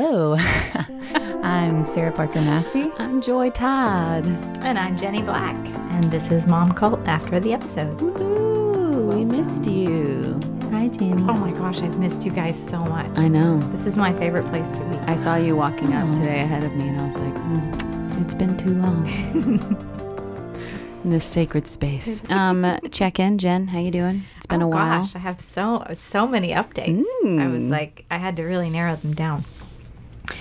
[0.00, 0.36] Hello.
[1.42, 2.88] I'm Sarah Parker Massey.
[2.98, 4.26] I'm Joy Todd.
[4.62, 5.56] And I'm Jenny Black.
[5.92, 8.00] And this is Mom Cult after the episode.
[8.00, 10.38] Ooh, we missed you.
[10.70, 11.20] Hi, Jenny.
[11.22, 13.08] Oh my gosh, I've missed you guys so much.
[13.18, 13.58] I know.
[13.72, 14.96] This is my favorite place to be.
[14.98, 18.34] I saw you walking up today ahead of me, and I was like, mm, it's
[18.36, 19.04] been too long.
[21.02, 22.22] In this sacred space.
[22.30, 23.66] Um, check in, Jen.
[23.66, 24.22] How you doing?
[24.36, 25.00] It's been oh a while.
[25.02, 27.04] gosh, I have so so many updates.
[27.24, 27.70] I was Mm.
[27.70, 29.42] like, I had to really narrow them down.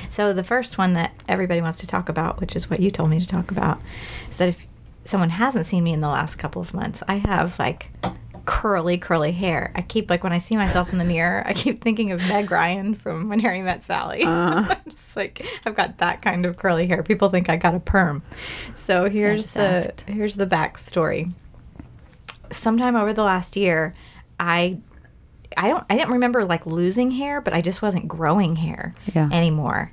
[0.10, 3.10] So the first one that everybody wants to talk about, which is what you told
[3.10, 3.80] me to talk about,
[4.30, 4.68] is that if
[5.06, 7.92] someone hasn't seen me in the last couple of months, I have like
[8.46, 9.72] curly, curly hair.
[9.76, 12.50] I keep like when I see myself in the mirror, I keep thinking of Meg
[12.50, 14.24] Ryan from When Harry Met Sally.
[14.24, 14.76] Uh-huh.
[14.90, 17.04] Just like I've got that kind of curly hair.
[17.04, 18.24] People think I got a perm.
[18.76, 20.02] So here's the asked.
[20.08, 21.34] here's the backstory
[22.52, 23.94] sometime over the last year,
[24.40, 24.80] I
[25.58, 29.28] I don't I didn't remember like losing hair, but I just wasn't growing hair Yeah.
[29.32, 29.92] anymore.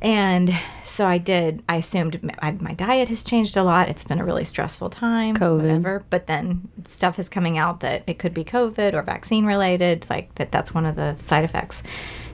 [0.00, 0.54] And
[0.84, 1.62] so I did.
[1.68, 3.88] I assumed I, my diet has changed a lot.
[3.88, 5.34] It's been a really stressful time.
[5.36, 5.60] COVID.
[5.62, 6.04] whatever.
[6.08, 10.06] But then stuff is coming out that it could be COVID or vaccine related.
[10.08, 10.52] Like that.
[10.52, 11.82] That's one of the side effects.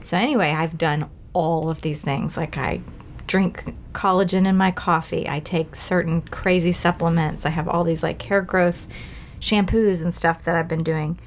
[0.03, 2.37] So anyway, I've done all of these things.
[2.37, 2.81] Like I
[3.25, 5.27] drink collagen in my coffee.
[5.27, 7.47] I take certain crazy supplements.
[7.47, 8.85] I have all these like hair growth
[9.41, 11.19] shampoos and stuff that I've been doing,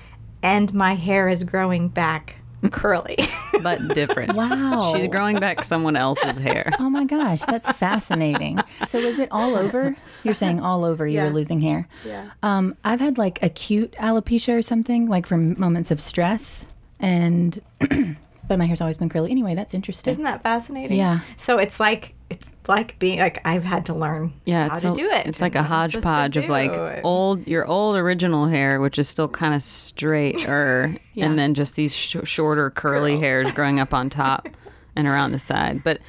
[0.42, 2.36] and my hair is growing back
[2.70, 3.16] curly.
[3.60, 4.34] But different.
[4.34, 4.92] Wow.
[4.94, 6.70] She's growing back someone else's hair.
[6.78, 8.60] Oh my gosh, that's fascinating.
[8.86, 9.96] So is it all over?
[10.22, 11.24] You're saying all over you Yeah.
[11.24, 11.88] were losing hair.
[12.06, 12.30] Yeah.
[12.44, 16.66] Um, I've had like acute alopecia or something, like from moments of stress,
[17.00, 17.60] and
[18.48, 19.30] but my hair's always been curly.
[19.30, 20.10] Anyway, that's interesting.
[20.10, 20.96] Isn't that fascinating?
[20.96, 21.20] Yeah.
[21.36, 24.92] So it's like it's like being like I've had to learn Yeah, how it's to
[24.92, 25.26] a- do it.
[25.26, 28.46] It's like a and what I'm supposed to hodgepodge of like old, your old original
[28.46, 31.26] hair, which is still kind of straighter, Yeah.
[31.26, 33.20] and then just these sh- shorter curly Curls.
[33.22, 34.48] hairs growing up on top
[34.96, 35.82] and around the side.
[35.84, 36.00] But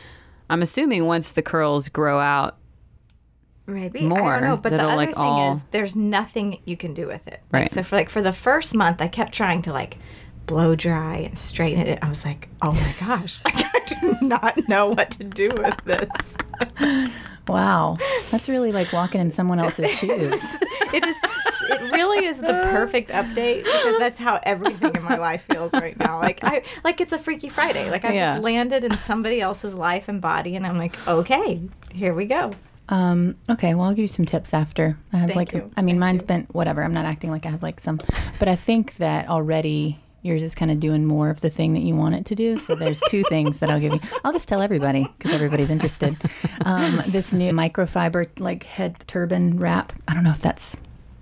[0.50, 2.58] I'm assuming once the curls grow out,
[3.68, 4.58] maybe more, I don't know.
[4.58, 7.42] But the other like, thing all- is, there's nothing you can do with it.
[7.52, 7.72] Like, Right.
[7.72, 9.98] So for like for the first month, I kept trying to like
[10.50, 12.00] blow dry and straighten it.
[12.02, 16.10] I was like, oh my gosh, I do not know what to do with this.
[17.48, 17.98] wow,
[18.32, 20.34] that's really like walking in someone else's shoes.
[20.94, 21.18] it is
[21.72, 25.98] it really is the perfect update because that's how everything in my life feels right
[26.00, 28.34] now like i like it's a freaky friday like i Yeah.
[28.34, 31.62] just landed in somebody else's life and body and i'm like okay
[31.94, 32.52] here we go
[32.90, 34.98] Um, okay, well, I'll give you some tips after.
[35.14, 35.70] I have Thank like, you.
[35.78, 36.28] I mean, Thank mine's you.
[36.28, 36.82] been whatever.
[36.84, 38.00] I'm not acting like I have like some,
[38.40, 41.82] but I think that already yours is kind of doing more of the thing that
[41.82, 42.58] you want it to do.
[42.58, 44.00] So there's two things that I'll give you.
[44.24, 46.16] I'll just tell everybody because everybody's interested.
[46.66, 49.94] Um, this new microfiber like head turban wrap.
[50.08, 50.78] I don't know if that's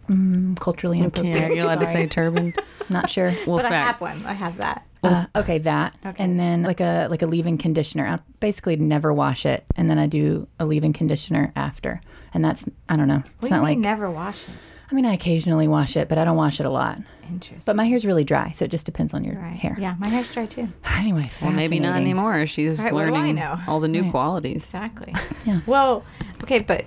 [0.09, 1.37] mm, culturally inappropriate.
[1.39, 2.53] yeah, you're allowed to say turban.
[2.89, 3.33] Not sure.
[3.45, 6.23] Well, but i have one i have that Uh, okay, that, Okay.
[6.23, 8.07] and then like a like a leave-in conditioner.
[8.07, 12.01] I basically never wash it, and then I do a leave-in conditioner after,
[12.33, 13.23] and that's I don't know.
[13.35, 14.55] It's we not like you never wash it
[14.89, 16.99] I mean I occasionally wash it, but I don't wash it a lot.
[17.29, 19.75] Interesting But my hair's really dry, so it just depends on your right hair.
[19.79, 20.67] yeah my hair's dry too
[20.97, 22.45] Anyway, well, maybe not anymore.
[22.47, 23.59] She's Right, what do I learning know?
[23.67, 24.11] all the new Right.
[24.11, 24.63] qualities.
[24.65, 25.13] exactly
[25.45, 25.61] Yeah.
[25.65, 26.03] well
[26.43, 26.85] okay but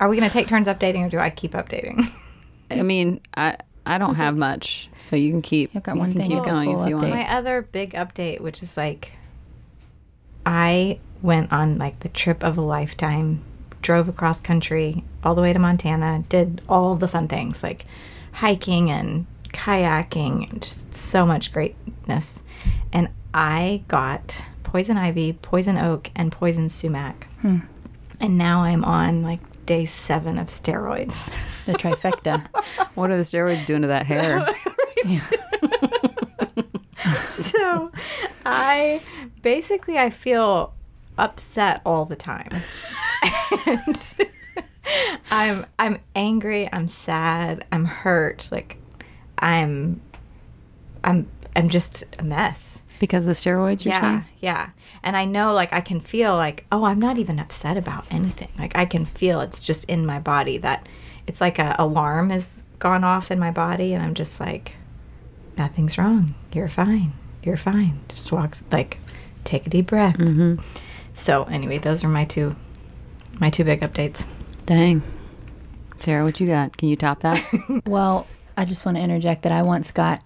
[0.00, 2.06] are we going to take turns updating or do i keep updating
[2.70, 6.22] I mean, I I don't have much, so you can keep You've got one thing,
[6.22, 7.10] keep you've going if you want.
[7.10, 9.12] My other big update, which is like,
[10.46, 13.42] I went on like the trip of a lifetime,
[13.82, 17.84] drove across country all the way to Montana, did all the fun things like
[18.32, 22.42] hiking and kayaking, just so much greatness.
[22.92, 27.28] And I got poison ivy, poison oak, and poison sumac.
[27.40, 27.60] Hmm.
[28.20, 31.32] And now I'm on like day seven of steroids.
[31.64, 32.46] The trifecta.
[32.94, 34.46] What are the steroids doing to that hair?
[37.26, 37.90] so
[38.46, 39.00] I
[39.42, 40.74] basically I feel
[41.18, 42.50] upset all the time.
[43.66, 44.14] and
[45.30, 48.78] I'm I'm angry, I'm sad, I'm hurt, like
[49.38, 50.00] I'm
[51.02, 52.80] I'm I'm just a mess.
[53.00, 54.24] Because the steroids, you're yeah, saying?
[54.40, 54.70] yeah.
[55.02, 58.48] And I know like I can feel like, oh, I'm not even upset about anything.
[58.58, 60.88] Like I can feel it's just in my body that
[61.26, 64.74] it's like a alarm has gone off in my body and I'm just like
[65.56, 66.34] nothing's wrong.
[66.52, 67.12] You're fine.
[67.42, 68.00] You're fine.
[68.08, 68.98] Just walk like
[69.44, 70.16] take a deep breath.
[70.16, 70.62] Mm-hmm.
[71.12, 72.56] So anyway, those are my two
[73.38, 74.28] my two big updates.
[74.66, 75.02] Dang.
[75.96, 76.76] Sarah, what you got?
[76.76, 77.42] Can you top that?
[77.86, 80.22] well, I just want to interject that I once got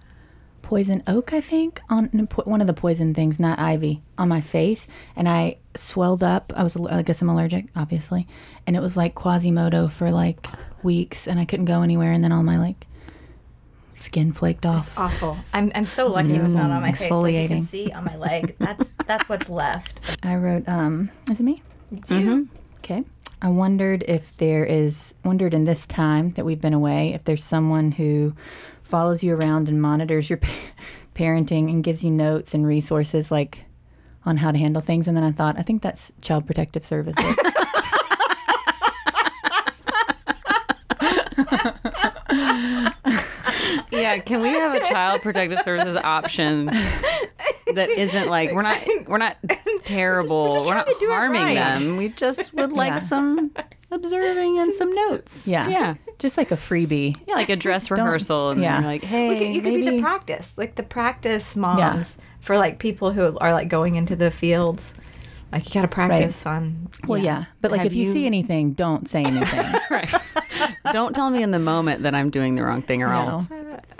[0.61, 2.07] poison oak, I think, on
[2.45, 6.53] one of the poison things, not ivy, on my face, and I swelled up.
[6.55, 8.27] I was, I guess, I'm allergic, obviously,
[8.67, 10.45] and it was like Quasimodo for like
[10.83, 12.85] weeks, and I couldn't go anywhere, and then all my like
[13.95, 14.87] skin flaked off.
[14.89, 15.37] It's awful.
[15.53, 17.11] I'm I'm so lucky it was not on my face.
[17.11, 18.55] Like you can see on my leg.
[18.59, 20.01] That's that's what's left.
[20.23, 21.63] I wrote, um, is it me?
[21.91, 22.47] It's you.
[22.77, 23.03] Okay.
[23.41, 27.43] I wondered if there is, wondered in this time that we've been away, if there's
[27.43, 28.35] someone who
[28.83, 30.49] follows you around and monitors your pa-
[31.15, 33.61] parenting and gives you notes and resources like
[34.25, 35.07] on how to handle things.
[35.07, 37.23] And then I thought, I think that's Child Protective Services.
[43.99, 49.17] Yeah, can we have a child protective services option that isn't like we're not we're
[49.17, 49.37] not
[49.83, 50.45] terrible.
[50.49, 51.55] we're just We're, not to do it harming right.
[51.77, 51.97] them.
[51.97, 52.95] We just would like Yeah.
[52.97, 53.51] some
[53.91, 55.47] observing and some notes.
[55.47, 55.67] yeah.
[55.67, 55.93] Yeah.
[56.19, 57.15] Just like a freebie.
[57.27, 58.81] Yeah, like a dress rehearsal and yeah.
[58.81, 58.85] yeah.
[58.85, 62.57] like, hey, You could, you could maybe be the practice, like the practice moms for
[62.57, 64.93] like people who are like going into the fields.
[65.51, 66.89] Like you got to practice on.
[67.07, 67.45] Well, yeah.
[67.61, 69.65] But like Have if you, you- see anything, don't say anything.
[69.89, 70.13] right.
[70.91, 73.41] Don't tell me in the moment that I'm doing the wrong thing or I'll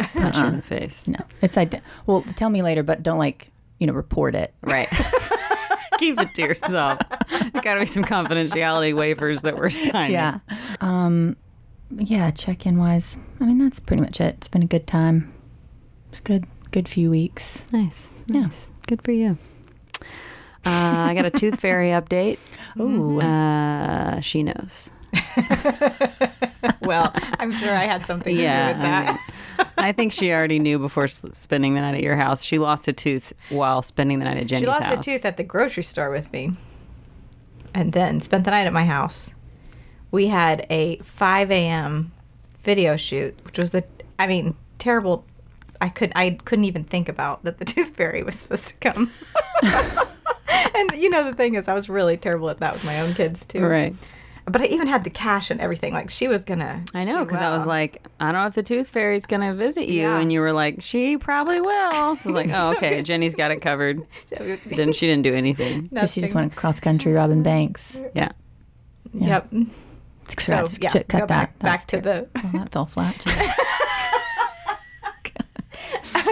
[0.13, 1.07] Punch you in the face.
[1.07, 1.19] no.
[1.41, 4.53] It's ide- well, tell me later, but don't like, you know, report it.
[4.61, 4.87] Right.
[5.99, 6.99] Keep it to yourself.
[7.29, 10.13] There got to be some confidentiality waivers that we're signing.
[10.13, 10.39] Yeah.
[10.81, 11.35] Um,
[11.91, 13.17] yeah, check in wise.
[13.41, 14.35] I mean, that's pretty much it.
[14.35, 15.33] It's been a good time.
[16.09, 17.65] It's a good, good few weeks.
[17.73, 18.13] Nice.
[18.27, 18.41] Yeah.
[18.41, 18.69] Nice.
[18.87, 19.37] Good for you.
[20.65, 22.39] Uh, I got a tooth fairy update.
[22.79, 23.19] Ooh.
[23.21, 24.91] Uh, she knows.
[26.81, 29.07] Well, I'm sure I had something to Yeah, do with that.
[29.57, 32.43] I mean, I think she already knew before spending the night at your house.
[32.43, 35.05] She lost a tooth while spending the night at Jenny's she lost house.
[35.07, 36.53] a tooth at the grocery store with me,
[37.75, 39.29] and then spent the night at my house.
[40.09, 42.11] We had a 5 a.m.
[42.63, 43.83] video shoot, which was the,
[44.17, 45.25] I mean, terrible.
[45.81, 49.11] I could I couldn't even think about that the tooth fairy was supposed to come.
[50.75, 53.13] and you know the thing is, I was really terrible at that with my own
[53.13, 53.63] kids too.
[53.63, 53.95] Right.
[54.49, 55.93] But I even had the cash and everything.
[55.93, 56.83] Like she was gonna.
[56.93, 59.53] I know do because I was like, I don't know if the tooth fairy's gonna
[59.53, 60.17] visit you, Yeah.
[60.19, 62.15] and you were like, she probably will.
[62.15, 64.01] So I was like, oh, okay, Jenny's got it covered.
[64.65, 65.87] Then she didn't do anything.
[65.93, 67.99] Because she just went cross country robbing banks.
[68.13, 68.31] Yeah.
[69.13, 69.53] Yep.
[70.27, 71.27] Scratch, so yeah, cut go that.
[71.27, 72.27] back, That's back to the.
[72.37, 73.25] Oh, that fell flat.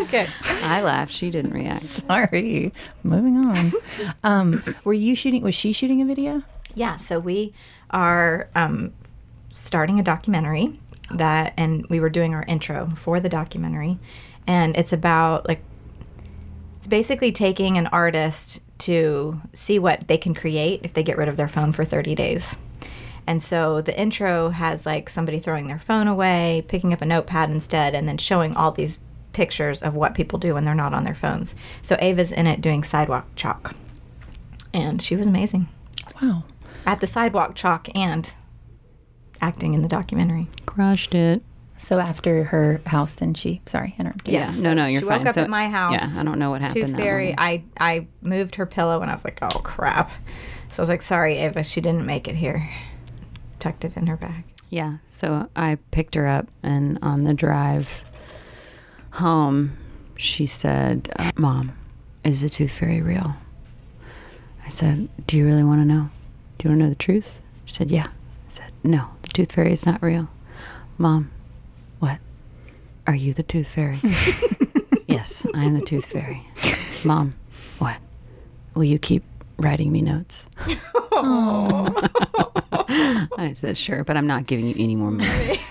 [0.01, 0.27] Okay.
[0.63, 1.11] I laughed.
[1.11, 1.81] She didn't react.
[1.81, 2.71] Sorry.
[3.03, 3.71] Moving on.
[4.23, 5.41] Um, were you shooting?
[5.41, 6.43] Was she shooting a video?
[6.75, 7.53] Yeah, so we
[7.89, 8.93] are um,
[9.51, 10.79] starting a documentary
[11.11, 13.97] that, and we were doing our intro for the documentary,
[14.45, 15.61] and it's about like,
[16.77, 21.27] it's basically taking an artist to see what they can create if they get rid
[21.27, 22.57] of their phone for 30 days.
[23.25, 27.49] And so the intro has like somebody throwing their phone away, picking up a notepad
[27.49, 28.99] instead, and then showing all these
[29.33, 31.55] pictures of what people do when they're not on their phones.
[31.81, 33.75] So Ava's in it doing sidewalk chalk.
[34.73, 35.67] And she was amazing
[36.21, 36.43] Wow.
[36.87, 38.33] At the sidewalk chalk and
[39.41, 40.47] acting in the documentary.
[40.65, 41.43] Crushed it.
[41.79, 43.61] So after her house, then she.
[43.67, 44.33] Sorry, interrupted.
[44.33, 44.51] Yeah.
[44.57, 45.19] No, no, you're she fine.
[45.19, 45.91] woke up So- at my house.
[45.93, 46.87] Yeah, I don't know what happened.
[46.87, 47.35] Tooth Fairy.
[47.37, 50.09] I I moved her pillow and I was like, oh crap.
[50.71, 52.67] So I was like, sorry, Ava, she didn't make it here.
[53.59, 54.43] Tucked it in her bag.
[54.71, 54.97] Yeah.
[55.07, 58.03] So I picked her up, and on the drive
[59.11, 59.77] home,
[60.17, 61.71] she said, uh, Mom,
[62.23, 63.35] is the tooth fairy real?
[64.65, 66.09] I said, Do you really want to know?
[66.57, 67.41] Do you want to know the truth?
[67.65, 68.07] She said, Yeah.
[68.07, 70.27] I said, No, the tooth fairy is not real.
[70.97, 71.31] Mom,
[71.99, 72.19] what?
[73.05, 73.99] Are you the tooth fairy?
[75.07, 76.41] yes, I am the tooth fairy.
[77.05, 77.35] Mom,
[77.79, 77.97] what?
[78.73, 79.23] Will you keep
[79.59, 80.47] writing me notes?
[82.89, 85.59] I said, Sure, but I'm not giving you any more money.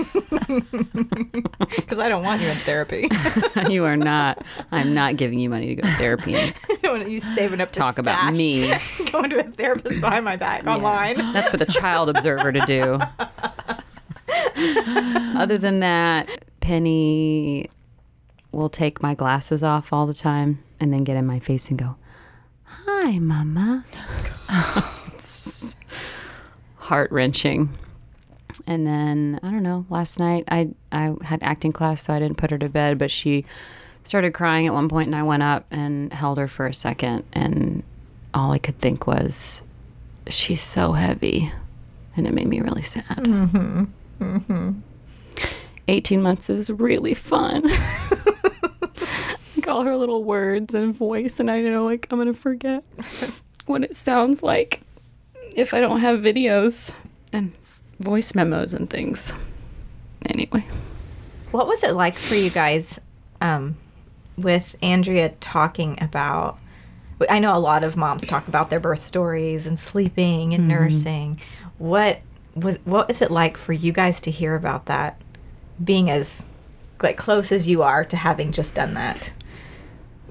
[1.76, 3.08] Because I don't want you in therapy.
[3.68, 4.44] you are not.
[4.70, 7.72] I'm not giving you money to go to therapy I don't want you saving up
[7.72, 8.72] to talk about me.
[9.10, 11.16] Going to a therapist behind my back online.
[11.32, 12.98] That's for the child observer to do.
[15.36, 17.68] Other than that, Penny
[18.52, 21.78] will take my glasses off all the time and then get in my face and
[21.78, 21.96] go,
[22.86, 23.84] Hi, Mama.
[25.14, 25.76] It's
[26.76, 27.76] heart wrenching.
[28.66, 29.84] And then I don't know.
[29.90, 32.98] Last night I I had acting class, so I didn't put her to bed.
[32.98, 33.44] But she
[34.04, 37.24] started crying at one point, and I went up and held her for a second,
[37.32, 37.82] and
[38.32, 39.62] all I could think was,
[40.28, 41.50] "She's so heavy,"
[42.16, 43.04] and it made me really sad.
[43.04, 43.84] Mm-hmm.
[44.20, 44.70] Mm-hmm.
[45.88, 47.64] Eighteen months is really fun.
[49.66, 52.84] like all her little words and voice, and I don't know like I'm gonna forget
[53.66, 54.80] what it sounds like
[55.54, 56.94] if I don't have videos
[57.32, 57.52] and
[57.98, 59.34] voice memos and things.
[60.26, 60.64] Anyway,
[61.50, 63.00] What was it like for you guys
[63.40, 63.76] um,
[64.36, 66.58] with Andrea talking about?
[67.30, 71.40] I know a lot of moms talk about their birth stories and sleeping and nursing.
[71.78, 72.20] What
[72.54, 75.20] was what is it like for you guys to hear about that?
[75.82, 76.46] Being as
[77.02, 79.32] like close as you are to having just done that.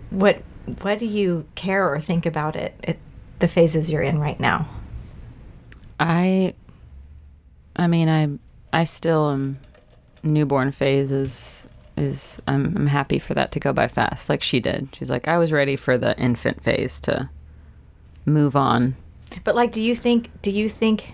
[0.09, 0.41] What
[0.81, 2.73] what do you care or think about it?
[2.83, 2.99] It
[3.39, 4.67] the phases you're in right now?
[5.99, 6.53] I
[7.75, 8.29] I mean I
[8.77, 9.59] I still am
[10.23, 14.59] newborn phase is is I'm I'm happy for that to go by fast like she
[14.59, 14.89] did.
[14.93, 17.29] She's like I was ready for the infant phase to
[18.25, 18.95] move on.
[19.43, 21.13] But like do you think do you think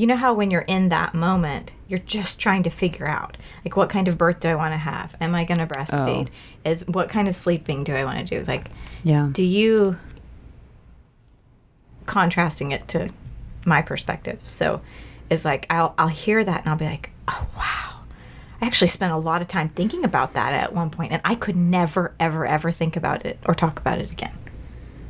[0.00, 3.76] you know how when you're in that moment, you're just trying to figure out like
[3.76, 5.14] what kind of birth do I want to have?
[5.20, 6.28] Am I going to breastfeed?
[6.28, 6.70] Oh.
[6.70, 8.44] Is what kind of sleeping do I want to do?
[8.44, 8.68] Like
[9.04, 9.28] Yeah.
[9.32, 9.96] do you
[12.06, 13.10] contrasting it to
[13.64, 14.80] my perspective so
[15.28, 18.00] is like I'll, I'll hear that and i'll be like oh wow
[18.60, 21.34] i actually spent a lot of time thinking about that at one point and i
[21.34, 24.36] could never ever ever think about it or talk about it again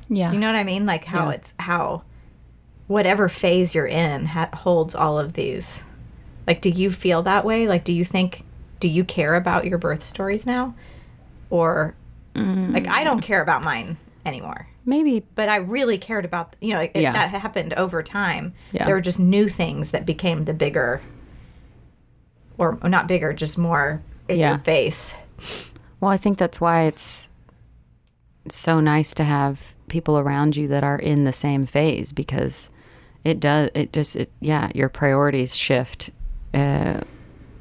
[0.09, 0.33] Yeah.
[0.33, 1.37] you know what i mean like how Yeah.
[1.37, 2.03] it's how
[2.91, 5.83] whatever phase you're in ha- holds all of these
[6.47, 8.43] like do you feel that way like do you think
[8.81, 10.75] do you care about your birth stories now
[11.51, 11.95] or
[12.35, 16.81] like i don't care about mine anymore Maybe but I really cared about you know
[16.81, 17.13] it, Yeah.
[17.13, 18.55] that happened over time.
[18.73, 18.87] Yeah.
[18.87, 21.03] There were just new things that became the bigger,
[22.57, 24.49] or not bigger, just more in Yeah.
[24.51, 25.13] your face.
[26.01, 27.29] Well, I think that's why it's
[28.49, 32.71] so nice to have people around you that are in the same phase because
[33.25, 36.11] it does it just it yeah your priorities shift
[36.55, 37.01] uh,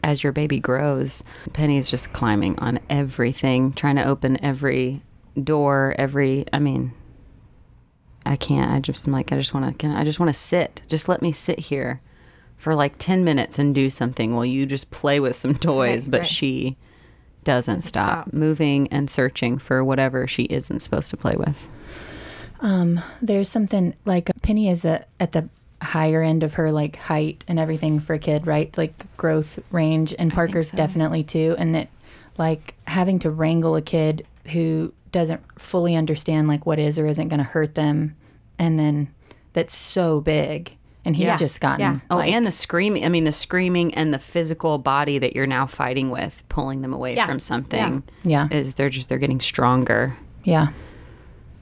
[0.04, 1.24] as your baby grows.
[1.54, 5.02] Penny's just climbing on everything, trying to open every
[5.42, 6.94] door, every I mean
[8.26, 8.72] I can't.
[8.72, 10.82] I just am like I just want to can I just want to sit.
[10.88, 12.02] Just let me sit here
[12.58, 16.12] for like 10 minutes and do something while you just play with some toys, Right,
[16.12, 16.28] but right.
[16.28, 16.78] she
[17.46, 18.34] doesn't stop, stop.
[18.34, 21.70] moving and searching for whatever she isn't supposed to play with.
[22.62, 25.50] Um, there's something like Penny is a, at the
[25.82, 28.76] higher end of her like height and everything for a kid, right?
[28.78, 30.78] Like growth range, and Parker's so.
[30.78, 31.56] definitely too.
[31.58, 31.88] And that
[32.38, 37.30] like having to wrangle a kid who doesn't fully understand like what is or isn't
[37.30, 38.16] going to hurt them,
[38.58, 39.10] and then
[39.54, 40.76] that's so big,
[41.06, 41.38] and he's Yeah.
[41.38, 42.00] just gotten Yeah.
[42.12, 43.06] Oh, like, and the screaming.
[43.06, 46.94] I mean, the screaming and the physical body that you're now fighting with, pulling them
[46.94, 47.26] away Yeah.
[47.26, 48.04] from something.
[48.24, 48.48] Yeah.
[48.52, 50.18] Is they're just, they're getting stronger.
[50.44, 50.68] yeah.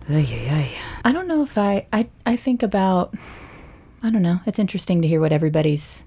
[0.10, 0.72] Ay, ay, ay.
[1.04, 3.14] I don't know if I, I I think about
[4.02, 4.40] I don't know.
[4.46, 6.06] It's interesting to hear what everybody's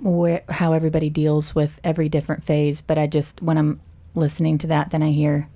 [0.00, 3.80] where how everybody deals with every different phase, but I just when I'm
[4.14, 5.48] listening to that then I hear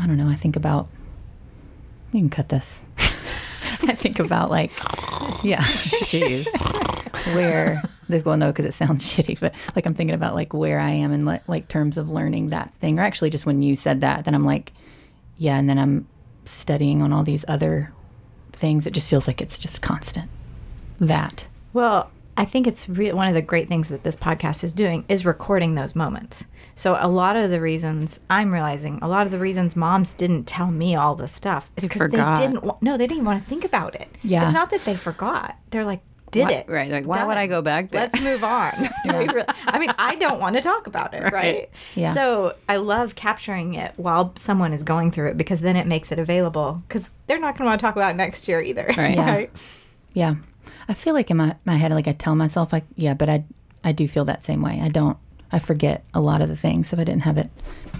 [0.00, 0.88] I don't know, I think about
[2.12, 2.82] you can cut this.
[2.98, 4.72] I think about like
[5.44, 6.46] yeah, jeez.
[7.36, 10.80] Where the well no because it sounds shitty, but like I'm thinking about like where
[10.80, 13.76] I am in like, like terms of learning that thing or actually just when you
[13.76, 14.72] said that then I'm like
[15.38, 16.06] yeah, and then I'm
[16.44, 17.92] studying on all these other
[18.52, 18.86] things.
[18.86, 20.28] It just feels like it's just constant.
[21.00, 21.46] That.
[21.72, 25.04] Well, I think it's re- one of the great things that this podcast is doing
[25.08, 26.44] is recording those moments.
[26.74, 30.44] So a lot of the reasons I'm realizing, a lot of the reasons moms didn't
[30.44, 32.16] tell me all this stuff is because they
[32.46, 32.62] didn't.
[32.62, 34.08] wa- No, they didn't want to think about it.
[34.22, 34.44] Yeah.
[34.44, 35.56] it's not that they forgot.
[35.70, 38.02] They're like, did Why- it right, like, why would I go back there?
[38.02, 38.72] Let's move on.
[39.04, 41.70] Do we really- I mean, I don't want to talk about it, right?
[41.94, 42.14] Yeah.
[42.14, 46.12] So I love capturing it while someone is going through it because then it makes
[46.12, 48.86] it available because they're not going to want to talk about it next year either.
[48.96, 49.14] Right.
[49.14, 49.46] Yeah.
[50.12, 50.34] Yeah.
[50.88, 53.44] I feel like in my, my head, like I tell myself, like, yeah, but I,
[53.84, 54.80] I do feel that same way.
[54.82, 55.18] I don't,
[55.52, 56.92] I forget a lot of the things.
[56.92, 57.50] If I didn't have it,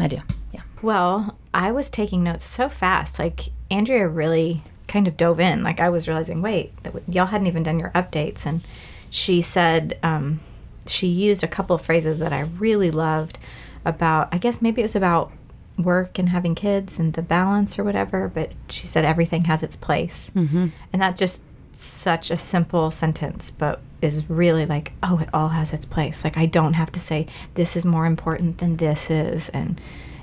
[0.01, 0.19] I do.
[0.53, 0.63] Yeah.
[0.83, 3.19] Well, I was taking notes so fast.
[3.19, 5.63] Like Andrea really kind of dove in.
[5.63, 8.63] Like I was realizing, wait, that w- y'all hadn't even done your updates, and
[9.11, 10.41] she said um,
[10.87, 13.39] she used a couple of phrases that I really loved
[13.85, 14.29] about.
[14.33, 15.31] I guess maybe it was about
[15.77, 18.29] work and having kids and the balance or whatever.
[18.29, 20.69] But she said everything has its place, mm-hmm.
[20.93, 21.41] and that just
[21.77, 26.25] such a simple sentence, but is really like, oh, it all has its place.
[26.25, 29.81] Like I don't have to say this is more important than this is, and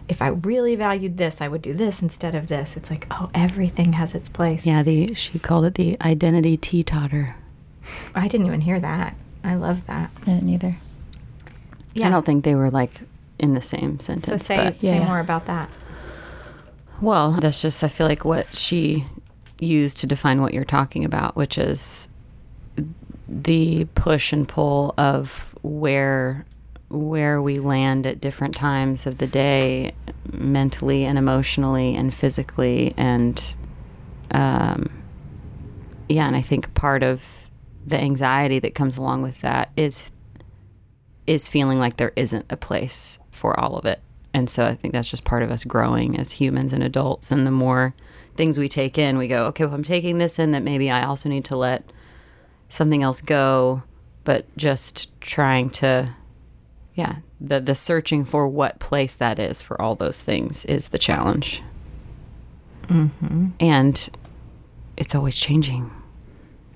[0.07, 2.77] if I really valued this, I would do this instead of this.
[2.77, 4.65] It's like, oh, everything has its place.
[4.65, 7.35] Yeah, the she called it the identity teeter.
[8.13, 9.15] I didn't even hear that.
[9.43, 10.11] I love that.
[10.23, 10.75] I didn't either.
[11.93, 12.07] Yeah.
[12.07, 13.01] I don't think they were like
[13.39, 14.23] in the same sentence.
[14.25, 14.43] so sentence.
[14.45, 15.05] say but, say Yeah.
[15.05, 15.69] more about that.
[17.01, 19.05] well, that's just I feel like what she
[19.59, 22.09] used to define what you're talking about, which is
[23.27, 26.45] the push and pull of where
[26.89, 29.93] where we land at different times of the day
[30.31, 33.55] mentally and emotionally and physically and
[34.31, 34.89] um
[36.07, 37.45] yeah and i think part of
[37.85, 40.11] the anxiety that comes along with that is
[41.27, 43.99] is feeling like there isn't a place for all of it.
[44.33, 47.31] And so i think that's just part of us growing as humans and adults.
[47.31, 47.93] And the more
[48.35, 51.05] things we take in we go okay well i'm taking this in that maybe i
[51.05, 51.89] also need to let
[52.67, 53.83] something else go.
[54.25, 56.13] But just trying to
[56.95, 57.17] yeah.
[57.41, 61.61] The the searching for what place that is for all those things is the challenge.
[62.87, 63.47] Mm-hmm.
[63.59, 64.09] And
[64.97, 65.91] it's always changing.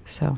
[0.05, 0.37] So.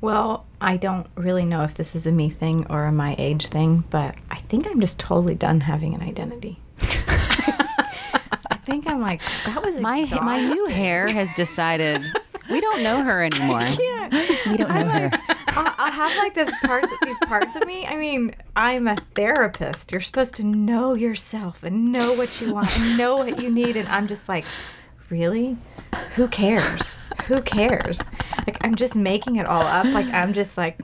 [0.00, 3.46] Well, I don't really know if this is a me thing or a my age
[3.46, 6.60] thing, but I think I'm just totally done having an identity.
[6.80, 12.06] I think I'm like that was my my new hair has decided
[12.50, 13.66] we don't know her anymore.
[14.46, 15.10] We don't know her.
[15.48, 17.86] I'll, I'll have like this parts, these parts of me.
[17.86, 19.90] I mean, I'm a therapist.
[19.90, 23.76] You're supposed to know yourself and know what you want and know what you need.
[23.76, 24.44] And I'm just like,
[25.08, 25.56] really?
[26.16, 26.96] Who cares?
[27.26, 28.00] Who cares?
[28.46, 29.86] Like, I'm just making it all up.
[29.86, 30.78] Like, I'm just like,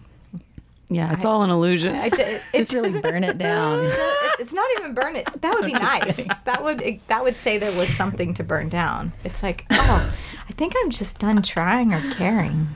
[0.93, 1.95] Yeah, it's all an illusion.
[1.95, 3.89] I, it, it really burn it down.
[4.41, 5.25] it's not even burn it.
[5.41, 6.27] That would be nice.
[6.45, 9.13] That would that would say there was something to burn down.
[9.23, 10.13] It's like, oh,
[10.49, 12.71] I think I'm just done trying or caring.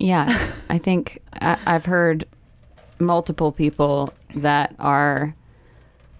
[0.00, 2.24] Yeah, I think I, I've heard
[2.98, 5.34] multiple people that are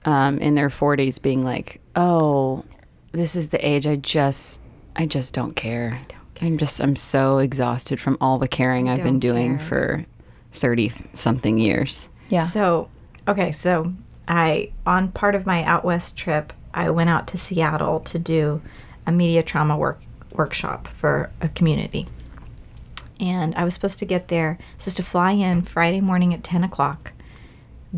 [0.05, 2.65] um, in their 40s being like, "Oh,
[3.12, 4.62] this is the age I just
[4.95, 6.00] I just don't care.
[6.41, 9.67] I'm just I'm so exhausted from all the caring I've been doing care.
[9.67, 10.07] for
[10.57, 12.43] 30 something years." Yeah.
[12.43, 12.89] So,
[13.29, 13.93] okay, so
[14.29, 18.63] I on part of my out west trip, I went out to Seattle to do
[19.07, 20.01] a media trauma work
[20.33, 22.07] workshop for a community.
[23.19, 26.65] And I was supposed to get there, supposed to fly in Friday morning at ten
[26.65, 27.13] o'clock,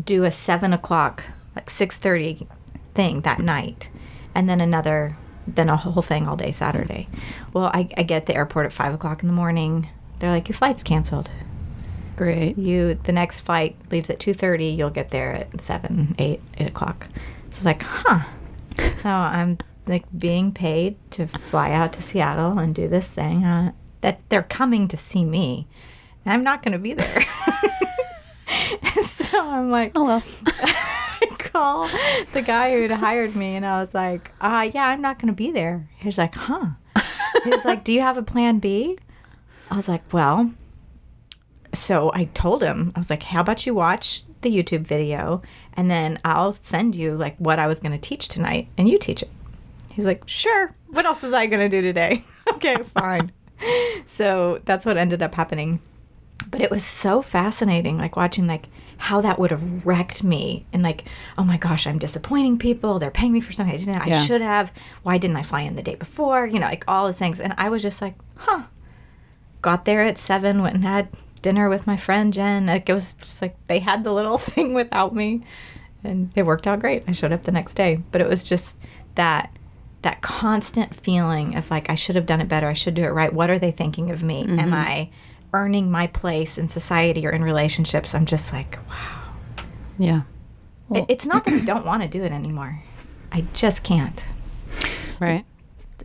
[0.01, 1.25] do a seven o'clock,
[1.55, 2.47] like six thirty
[2.95, 3.89] thing that night,
[4.33, 7.09] and then another, then a whole thing all day Saturday.
[7.53, 9.89] Well, I, I get at the airport at five o'clock in the morning.
[10.19, 11.29] They're like, your flight's canceled
[12.19, 12.57] Great.
[12.57, 17.07] you the next flight leaves at 2.30 you'll get there at 7 8 8 o'clock
[17.49, 18.25] so it's like huh
[18.77, 19.57] so i'm
[19.87, 23.71] like being paid to fly out to seattle and do this thing uh,
[24.01, 25.65] that they're coming to see me
[26.25, 27.21] and i'm not going to be there
[29.01, 30.23] so i'm like Oh well.
[31.39, 31.87] Call
[32.33, 35.27] the guy who had hired me and I was like, uh, yeah, I'm not going
[35.29, 35.89] to be there.
[35.97, 36.67] He was like, huh.
[37.43, 38.97] He was like, do you have a plan B?
[39.71, 40.51] I was like, well,
[41.73, 45.41] so I told him, I was like, how about you watch the YouTube video
[45.73, 48.97] and then I'll send you like what I was going to teach tonight and you
[48.97, 49.29] teach it.
[49.91, 50.73] He's like, sure.
[50.87, 52.23] What else was I going to do today?
[52.53, 53.31] okay, fine.
[54.05, 55.81] so that's what ended up happening
[56.49, 60.83] but it was so fascinating like watching like how that would have wrecked me and
[60.83, 61.03] like
[61.37, 64.41] oh my gosh i'm disappointing people they're paying me for something i didn't i should
[64.41, 64.71] have
[65.03, 67.53] why didn't i fly in the day before you know like all those things and
[67.57, 68.63] i was just like huh
[69.61, 72.67] got there at seven went and had dinner with my friend jen.
[72.67, 75.43] Like it was just like they had the little thing without me.
[76.03, 77.03] And it worked out great.
[77.07, 78.01] I showed up the next day.
[78.11, 78.77] But it was just
[79.15, 79.51] that
[80.01, 82.67] that constant feeling of like i should have done it better.
[82.67, 83.33] I should do it right.
[83.33, 84.41] What are they thinking of me?
[84.41, 84.73] Am mm-hmm.
[84.73, 85.09] i
[85.51, 88.15] earning my place in society or in relationships?
[88.15, 89.33] I'm just like wow.
[89.97, 90.21] Yeah.
[90.93, 92.81] It- it's not that i don't want to do it anymore.
[93.31, 94.23] I just can't.
[95.19, 95.45] Right.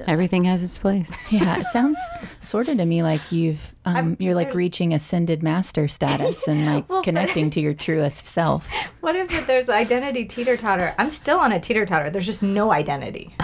[0.06, 1.16] Everything has its place.
[1.32, 1.98] Yeah, it sounds
[2.40, 6.88] sort of to me like you've um, you're like reaching ascended master status and like
[6.88, 8.70] Well, but- connecting to your truest self.
[9.00, 12.72] what if there's identity teeter totter i'm still on a teeter totter there's just no
[12.72, 13.34] identity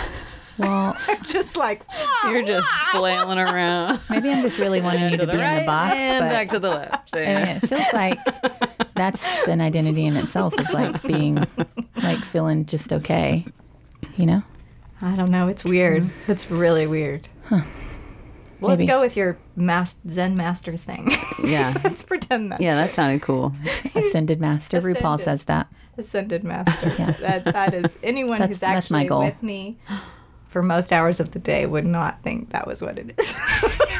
[0.58, 1.82] Well, i'm just like
[2.24, 4.00] You're just flailing around.
[4.10, 6.58] maybe I'm just really wanting you to, be in the box, and but back to
[6.58, 7.16] the left.
[7.16, 8.18] I mean, it feels like
[8.94, 10.58] that's an identity in itself.
[10.60, 11.46] Is like being
[12.02, 13.46] like feeling just okay,
[14.18, 14.42] you know.
[15.02, 17.64] I don't know it's weird it's really weird well,
[18.76, 21.10] let's go with your mas- zen master thing
[21.42, 21.72] Yeah.
[21.84, 23.54] let's pretend that Yeah, that sounded cool.
[23.94, 24.82] Ascended master.
[24.82, 25.66] RuPaul says that.
[25.96, 26.92] ascended master.
[26.98, 27.12] Yeah.
[27.12, 29.24] That that is anyone That's- who's that's my actually goal.
[29.24, 29.78] with me
[30.48, 33.80] for most hours of the day would not think that was what it is.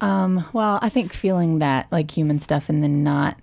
[0.00, 3.38] Um, well, I think feeling that like human stuff and then not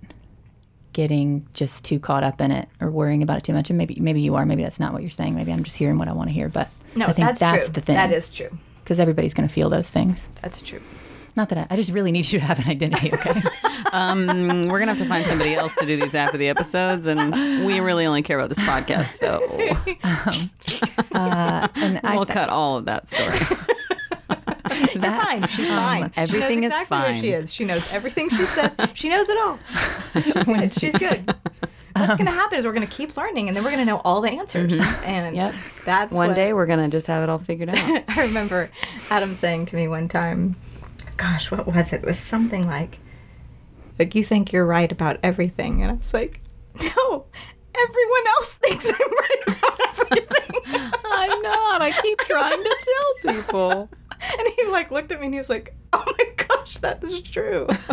[0.94, 3.68] getting just too caught up in it or worrying about it too much.
[3.68, 4.46] And maybe maybe you are.
[4.46, 5.34] Maybe that's not what you're saying.
[5.34, 6.48] Maybe I'm just hearing what I want to hear.
[6.48, 7.72] But no, I think that's, that's, true.
[7.74, 7.96] the thing.
[7.96, 8.56] That is true.
[8.82, 10.30] because everybody's going to feel those things.
[10.40, 10.80] That's true.
[11.36, 13.12] Not that I, I just really need you to have an identity.
[13.12, 13.40] Okay.
[13.92, 17.64] Um, we're gonna have to find somebody else to do these after the episodes, and
[17.64, 19.38] we really only care about this podcast, so
[21.14, 23.38] uh, and we'll th- cut all of that story.
[24.94, 25.46] You're fine.
[25.48, 26.02] She's fine.
[26.04, 27.20] Um, everything she is knows exactly Where fine.
[27.20, 27.52] she is.
[27.54, 28.76] She knows everything she says.
[28.94, 29.58] She knows it all.
[30.22, 30.72] She's good.
[30.80, 31.34] She's good.
[31.96, 33.90] What's going to happen is we're going to keep learning, and then we're going to
[33.92, 34.72] know all the answers.
[34.80, 35.04] Mm-hmm.
[35.04, 35.54] And Yep.
[35.84, 37.76] that's One what- day we're gonna just have it all figured out.
[38.08, 38.68] I remember
[39.10, 40.56] Adam saying to me one time,
[41.16, 42.02] gosh, what was it?
[42.02, 42.98] It was something like,
[43.98, 45.82] like you think you're right about everything.
[45.82, 46.40] And I was like,
[46.80, 47.26] no,
[47.76, 50.60] everyone else thinks I'm right about everything.
[51.06, 51.80] I'm not.
[51.80, 52.76] I keep trying to
[53.22, 53.88] tell people.
[54.74, 57.20] And he like looked at me and he was like, oh my gosh, that is
[57.20, 57.66] true.
[57.68, 57.90] it's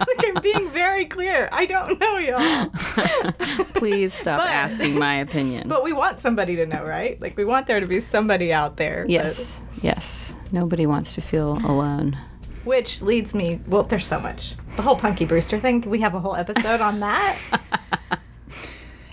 [0.00, 1.48] like I'm being very clear.
[1.52, 2.70] I don't know, y'all.
[3.74, 5.68] Please stop But- asking my opinion.
[5.68, 7.20] But we want somebody to know, right?
[7.20, 9.02] Like we want there to be somebody out there.
[9.02, 10.34] that- yes, yes.
[10.50, 12.16] Nobody wants to feel alone.
[12.64, 13.60] which leads me.
[13.66, 14.54] Well, there's so much.
[14.76, 15.80] The whole Punky Brewster thing.
[15.82, 17.38] We have a whole episode on that?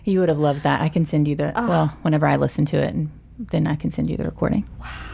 [0.06, 0.82] You would have loved that.
[0.82, 1.68] I can send you the uh-huh.
[1.68, 4.68] well whenever I listen to it, and then I can send you the recording.
[4.80, 5.09] Wow, it's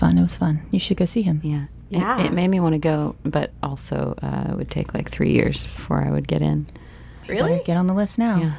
[0.00, 0.18] fun.
[0.18, 0.62] It was fun.
[0.72, 1.40] You should go see him.
[1.44, 1.64] Yeah.
[1.90, 2.20] It- Yeah.
[2.22, 5.62] It, made me want to go, but also uh, it would take like three years
[5.64, 6.64] before I would get in.
[7.26, 7.62] Better really?
[7.64, 8.36] get on the list now.
[8.40, 8.52] Yeah.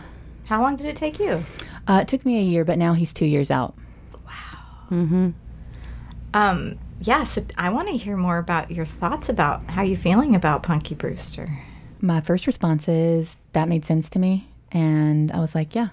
[0.45, 1.43] How long did it take you?
[1.87, 3.73] Uh, it took me a year, but now he's two years out.
[4.13, 4.59] Wow.
[4.91, 5.29] Mm-hmm.
[6.33, 6.77] Um.
[7.01, 7.23] Yeah.
[7.23, 10.95] So I want to hear more about your thoughts about how you're feeling about Punky
[10.95, 11.59] Brewster.
[12.01, 15.89] My first response is that made sense to me, and I was like, yeah.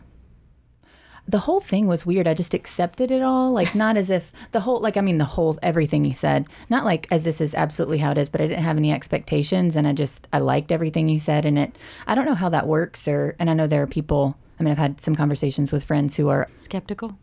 [1.30, 2.26] The whole thing was weird.
[2.26, 5.24] I just accepted it all, like not as if the whole, like I mean, the
[5.26, 8.46] whole everything he said, not like as this is absolutely how it is, but I
[8.46, 11.76] didn't have any expectations, and I just I liked everything he said, and it.
[12.06, 14.36] I don't know how that works, or and I know there are people.
[14.58, 17.16] I mean, I've had some conversations with friends who are Skeptical?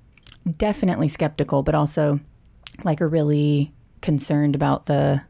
[0.58, 2.20] definitely skeptical, but also
[2.84, 5.22] like are really concerned about the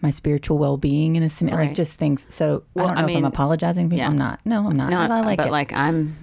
[0.00, 1.66] my spiritual well being in a scenario, Right.
[1.68, 2.26] like just things.
[2.28, 3.86] So Well, I don't know I if mean, I'm apologizing.
[3.88, 4.06] People, yeah.
[4.08, 4.40] I'm not.
[4.44, 4.90] No, I'm not.
[4.90, 5.50] No, I like but it.
[5.52, 6.16] like I'm,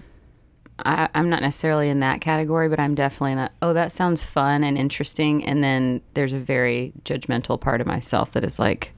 [0.83, 3.51] I, I'm not necessarily in that category, but I'm definitely not.
[3.61, 5.43] Oh, that sounds fun and interesting.
[5.45, 8.91] And then there's a very judgmental part of myself that is like,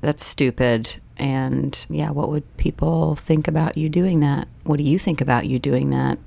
[0.00, 0.96] that's stupid.
[1.16, 4.48] And yeah, what would people think about you doing that?
[4.64, 6.18] What do you think about you doing that?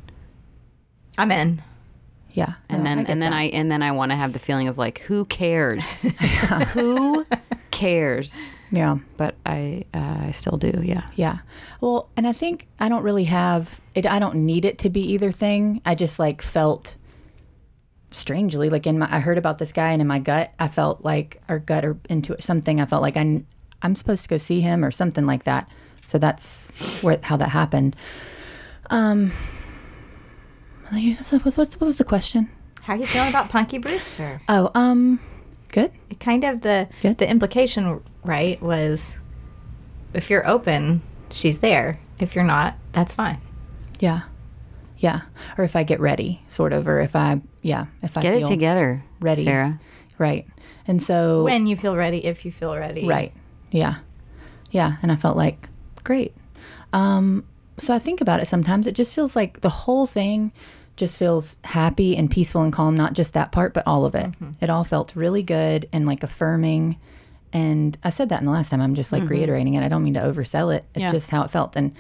[1.18, 1.62] I'm in.
[2.34, 3.34] yeah, And no, then and then that.
[3.34, 6.04] I and then I want to have the feeling of like, who cares?
[6.74, 7.26] who
[7.80, 8.58] cares?
[8.72, 8.98] yeah.
[9.18, 10.82] But I uh, I still do.
[10.84, 11.08] Yeah.
[11.16, 11.40] Yeah.
[11.82, 14.06] Well, and I think I don't really have it.
[14.06, 15.82] I don't need it to be either thing.
[15.86, 16.96] I just like felt
[18.12, 21.04] strangely like in my, I heard about this guy and in my gut, I felt
[21.04, 23.44] like, or gut or into something, I felt like I,
[23.82, 25.72] I'm supposed to go see him or something like that.
[26.06, 27.96] So that's where, how that happened.
[28.90, 29.32] Um,
[30.90, 32.50] what's, what's, what was the question?
[32.82, 34.42] How are you feeling about Punky Brewster?
[34.50, 35.20] Oh, um,
[35.72, 35.92] good.
[36.20, 37.18] Kind of the Good.
[37.18, 39.18] the implication, right, was
[40.14, 42.00] if you're open, she's there.
[42.20, 43.40] If you're not, that's fine.
[44.00, 44.24] Yeah.
[44.98, 45.22] Yeah.
[45.58, 48.46] Or if I get ready, sort of, or if I, yeah, if I Get it
[48.46, 49.44] together, ready.
[49.44, 49.80] Sarah.
[50.18, 50.46] Right.
[50.88, 53.06] And so When you feel ready, if you feel ready.
[53.08, 53.32] Right.
[53.72, 54.00] Yeah.
[54.72, 54.98] Yeah.
[55.02, 55.70] And I felt like,
[56.04, 56.36] great.
[56.92, 57.46] Um,
[57.78, 58.88] so I think about it sometimes.
[58.88, 60.52] It just feels like the whole thing
[61.00, 64.26] just feels happy and peaceful and calm, not just that part, but all of it.
[64.28, 64.52] Mm-hmm.
[64.62, 67.00] It all felt really good and like affirming.
[67.52, 68.82] And I said that in the last time.
[68.82, 69.32] I'm just like mm-hmm.
[69.32, 69.84] reiterating it.
[69.84, 70.86] I don't mean to oversell it.
[70.94, 71.12] It's Yeah.
[71.12, 71.76] just how it felt.
[71.76, 71.94] And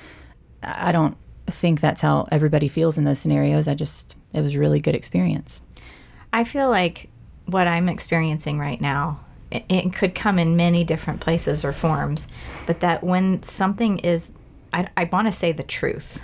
[0.62, 3.68] I don't think that's how everybody feels in those scenarios.
[3.68, 5.62] I just, it was a really good experience.
[6.32, 7.10] I feel like
[7.46, 12.28] what I'm experiencing right now, it, it could come in many different places or forms,
[12.68, 14.30] but that when something is,
[14.72, 16.22] I, I want to say the truth,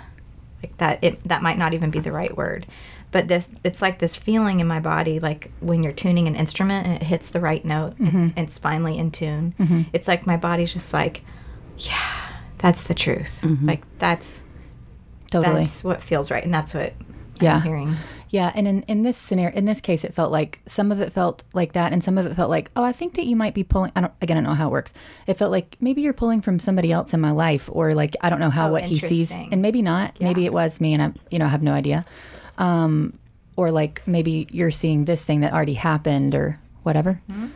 [0.62, 2.66] like that, it that might not even be the right word,
[3.10, 6.86] but this, it's like this feeling in my body, like when you're tuning an instrument
[6.86, 8.38] and it hits the right note, it's, mm-hmm.
[8.38, 9.54] it's finally in tune.
[9.58, 9.82] Mm-hmm.
[9.92, 11.22] It's like my body's just like,
[11.78, 13.40] yeah, that's the truth.
[13.42, 13.66] Mm-hmm.
[13.68, 14.42] Like that's
[15.30, 15.60] Totally.
[15.60, 16.94] that's what feels right, and that's what
[17.40, 17.56] Yeah.
[17.56, 17.96] I'm hearing.
[18.28, 21.12] Yeah, and in, in this scenario, in this case, it felt like some of it
[21.12, 23.54] felt like that, and some of it felt like, oh, I think that you might
[23.54, 23.92] be pulling.
[23.94, 24.92] I don't again, I don't know how it works.
[25.26, 28.28] It felt like maybe you're pulling from somebody else in my life, or like I
[28.30, 30.20] don't know how Oh, what he sees, and maybe not.
[30.20, 32.04] Maybe it was me, and I, you know, have no idea.
[32.58, 33.18] Um,
[33.56, 37.20] or like maybe you're seeing this thing that already happened, or whatever.
[37.30, 37.48] Mm-hmm.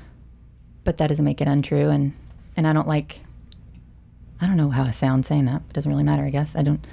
[0.84, 2.14] But that doesn't make it untrue, and
[2.56, 3.20] and I don't like.
[4.40, 5.62] I don't know how I sound saying that.
[5.68, 6.56] It doesn't really matter, I guess.
[6.56, 6.86] I don't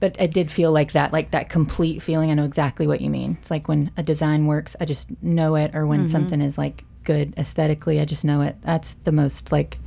[0.00, 2.30] but it did feel like that like that complete feeling.
[2.30, 3.36] I know exactly what you mean.
[3.40, 6.08] It's like when a design works i just know it or when mm-hmm.
[6.08, 8.56] something is like good aesthetically i just know it.
[8.62, 9.78] That's the most like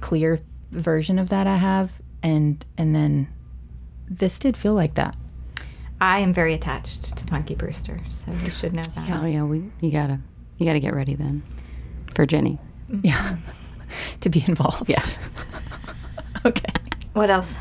[0.00, 3.28] clear version of that i have and and then
[4.08, 5.16] this did feel like that.
[6.00, 9.22] I am very attached to Punky Brewster, so you should know that.
[9.22, 10.18] Oh yeah, we you gotta
[10.58, 11.42] you gotta get ready then
[12.14, 12.58] for Jenny.
[13.02, 13.36] yeah.
[14.20, 14.88] To be involved.
[14.88, 15.04] Yeah.
[16.46, 16.72] Okay.
[17.12, 17.58] What else?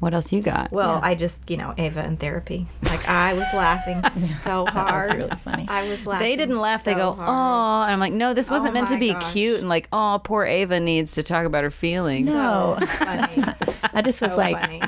[0.00, 0.70] What else you got?
[0.70, 1.00] Well, Yeah.
[1.02, 2.66] I just, you know, Ava in therapy.
[2.84, 5.14] Like I was laughing so hard.
[5.14, 5.66] really funny.
[5.68, 6.24] I was laughing.
[6.26, 6.84] they didn't laugh.
[6.84, 9.32] they go, oh, and I'm like, no, this wasn't Oh meant to be gosh.
[9.32, 12.26] cute and like, oh, poor Ava needs to talk about her feelings.
[12.26, 12.76] No.
[12.80, 13.44] So funny.
[13.94, 14.82] I just was like- funny.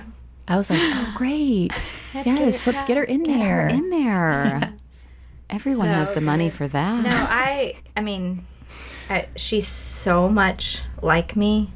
[0.49, 1.71] i was like oh great
[2.13, 4.75] yes let's get her in Get there her in there.
[5.49, 6.57] Everyone has the money good.
[6.57, 7.03] for that.
[7.03, 7.75] No, I.
[7.97, 8.47] I mean,
[9.09, 11.73] I, she's so much like me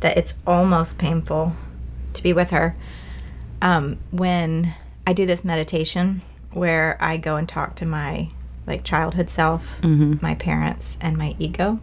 [0.00, 1.52] that it's almost painful
[2.14, 2.76] to be with her.
[3.62, 4.74] Um, when
[5.06, 6.22] I do this meditation
[6.52, 8.28] where I go and talk to my
[8.66, 11.80] like childhood self, my parents, and my ego,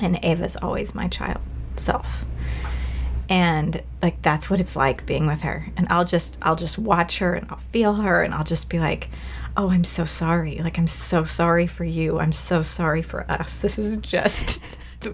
[0.00, 1.40] and Ava's always my child
[1.76, 2.24] self.
[3.28, 5.68] And like that's what it's like being with her.
[5.76, 8.78] And I'll just I'll just watch her and I'll feel her and I'll just be
[8.78, 9.08] like,
[9.56, 10.58] "Oh, I'm so sorry.
[10.58, 12.20] Like I'm so sorry for you.
[12.20, 13.56] I'm so sorry for us.
[13.56, 14.62] This is just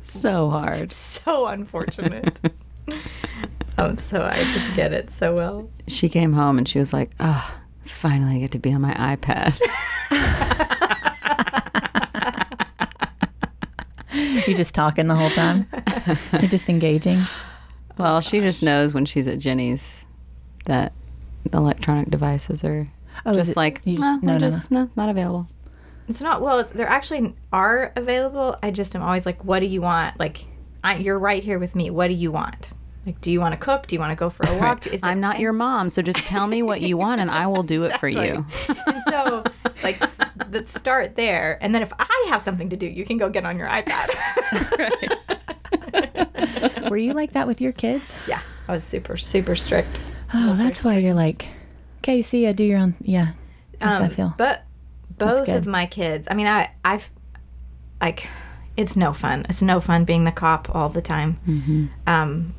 [0.02, 0.92] So hard.
[0.92, 2.38] so unfortunate."
[3.78, 5.70] um, so I just get it so well.
[5.88, 8.94] She came home and she was like, oh, finally I get to be on my
[8.94, 9.58] iPad.
[14.46, 15.66] You just talking the whole time.
[16.32, 17.22] You're just engaging.
[17.96, 20.06] well, she just knows when she's at Jenny's
[20.66, 20.92] that
[21.48, 22.88] the electronic devices are
[23.24, 25.46] Oh, just it- like, just- no, no, no, no, just, no, not available.
[26.08, 26.58] It's not well.
[26.58, 28.56] It's, there actually are available.
[28.62, 30.46] I just am always like, "What do you want?" Like,
[30.84, 31.90] I, you're right here with me.
[31.90, 32.68] What do you want?
[33.06, 33.88] Like, do you want to cook?
[33.88, 34.86] Do you want to go for a walk?
[34.86, 37.64] Is I'm not your mom, so just tell me what you want and I will
[37.64, 38.46] do it for you.
[38.68, 39.42] and so,
[39.82, 40.00] like,
[40.52, 41.58] let's start there.
[41.60, 44.08] And then if I have something to do, you can go get on your iPad.
[46.90, 48.18] Were you like that with your kids?
[48.28, 50.02] yeah, I was super, super strict.
[50.34, 51.46] Oh, that's why you're like,
[52.02, 52.94] okay, see, I do your own.
[53.00, 53.32] Yeah,
[53.78, 54.34] that's how I Um, feel.
[54.36, 54.64] But
[55.18, 57.10] both of my kids, I mean, I, I've,
[58.00, 58.28] like,
[58.76, 59.44] it's no fun.
[59.48, 61.38] It's no fun being the cop all the time.
[61.46, 61.86] Mm-hmm.
[62.06, 62.54] Um,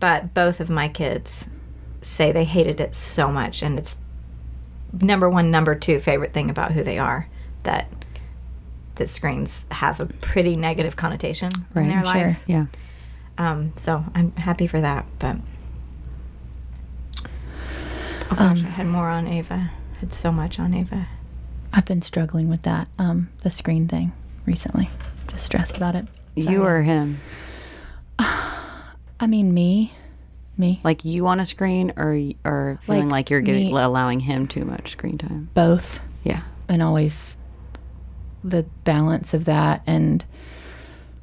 [0.00, 1.48] but both of my kids
[2.00, 3.96] say they hated it so much, and it's
[5.00, 7.28] number one, number two favorite thing about who they are
[7.64, 7.88] that
[8.96, 12.14] that screens have a pretty negative connotation Right, in their sure.
[12.14, 12.44] life.
[12.46, 12.66] Yeah.
[13.36, 15.06] Um, so I'm happy for that.
[15.20, 15.36] But
[18.30, 19.70] oh gosh, Um, I had more on Ava.
[19.94, 21.06] I Had so much on Ava.
[21.72, 24.12] I've been struggling with that, um, the screen thing
[24.46, 24.90] recently.
[25.28, 26.06] Just stressed about it.
[26.40, 26.54] Sorry.
[26.54, 27.20] You or him.
[28.18, 29.92] I mean, me,
[30.56, 34.20] me, Like you on a screen or or feeling Like like, you're giving, me- allowing
[34.20, 35.50] him too much screen time.
[35.54, 36.42] both, Yeah.
[36.68, 37.36] and always
[38.44, 40.24] the balance of that, and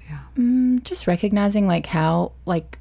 [0.10, 0.20] Yeah.
[0.38, 2.80] mm, just recognizing like how like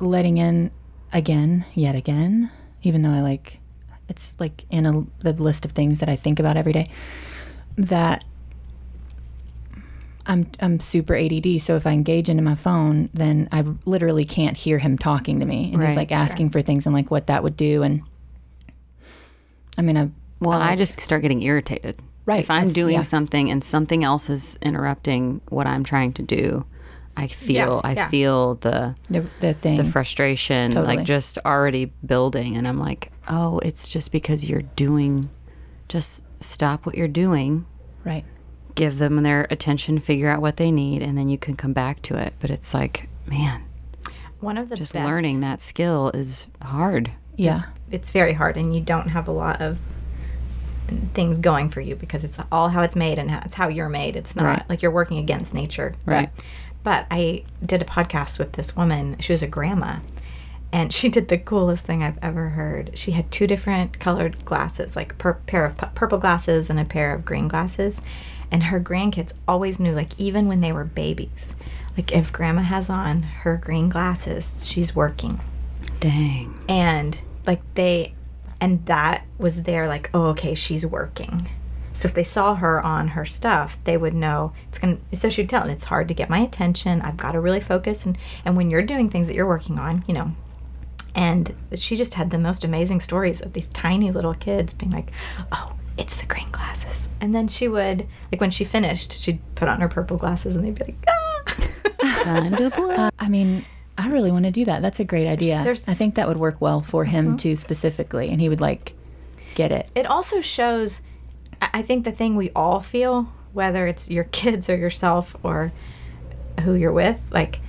[0.00, 0.70] letting in
[1.12, 2.50] again, yet again,
[2.82, 3.58] even though I like
[4.08, 6.86] it's like in a, the list of things that I think about every day.
[7.76, 8.24] That
[10.28, 14.56] I'm I'm super ADD, so if I engage into my phone, then I literally can't
[14.56, 17.28] hear him talking to me, and Right, he's like asking for things and like what
[17.28, 18.02] that would do, and
[19.78, 20.10] I mean, I
[20.40, 22.00] Well, I like- just start getting irritated.
[22.24, 23.02] Right, If I'm doing yeah.
[23.02, 26.64] something and something else is interrupting what I'm trying to do,
[27.16, 28.08] I feel I yeah.
[28.08, 29.76] feel the the the thing.
[29.76, 30.96] the frustration Totally.
[30.96, 35.30] like just already building and I'm like, "Oh, it's just because you're doing
[35.88, 37.64] just stop what you're doing,
[38.04, 38.24] right.
[38.76, 42.00] Give them their attention, figure out what they need and then you can come back
[42.02, 43.62] to it." But it's like, man,
[44.40, 47.10] One of the just best- learning that skill is hard.
[47.36, 47.60] Yeah.
[47.90, 49.78] it's very hard and you don't have a lot of
[51.14, 53.88] things going for you because it's all how it's made and how, it's how you're
[53.88, 54.62] made it's not Right.
[54.68, 56.30] like you're working against nature Right.
[56.36, 56.44] but,
[56.84, 59.96] but i did a podcast with this woman she was a grandma
[60.72, 64.94] and she did the coolest thing i've ever heard she had two different colored glasses
[64.94, 68.00] like per pair of pu- purple glasses and a pair of green glasses
[68.50, 71.54] and her grandkids always knew like even when they were babies.
[71.96, 75.40] Like if grandma has on her green glasses she's working.
[76.00, 76.58] Dang.
[76.68, 78.12] and like they
[78.60, 81.48] and that was their like oh okay she's working.
[81.92, 84.52] So if they saw her on her stuff they would know.
[84.68, 87.00] It's gonna so she'd tell them it's hard to get my attention.
[87.02, 88.04] I've got to really focus.
[88.04, 90.32] And and when you're doing things that you're working on you know
[91.14, 95.10] and she just had the most amazing stories of these tiny little kids being like
[95.50, 99.68] oh it's the green glasses and then she would like when she finished she'd put
[99.68, 101.22] on her purple glasses and they'd be like ah
[102.22, 102.94] Time to play.
[102.94, 103.64] Uh, I mean,
[103.96, 104.82] I really want to do that.
[104.82, 105.62] That's a great idea.
[105.64, 108.92] there's I think that would work well for him too, specifically, and he would like
[109.54, 109.88] get it.
[109.94, 111.00] it also shows
[111.62, 115.72] I I think the thing we all feel, whether it's your kids or yourself or
[116.60, 117.60] who you're with, like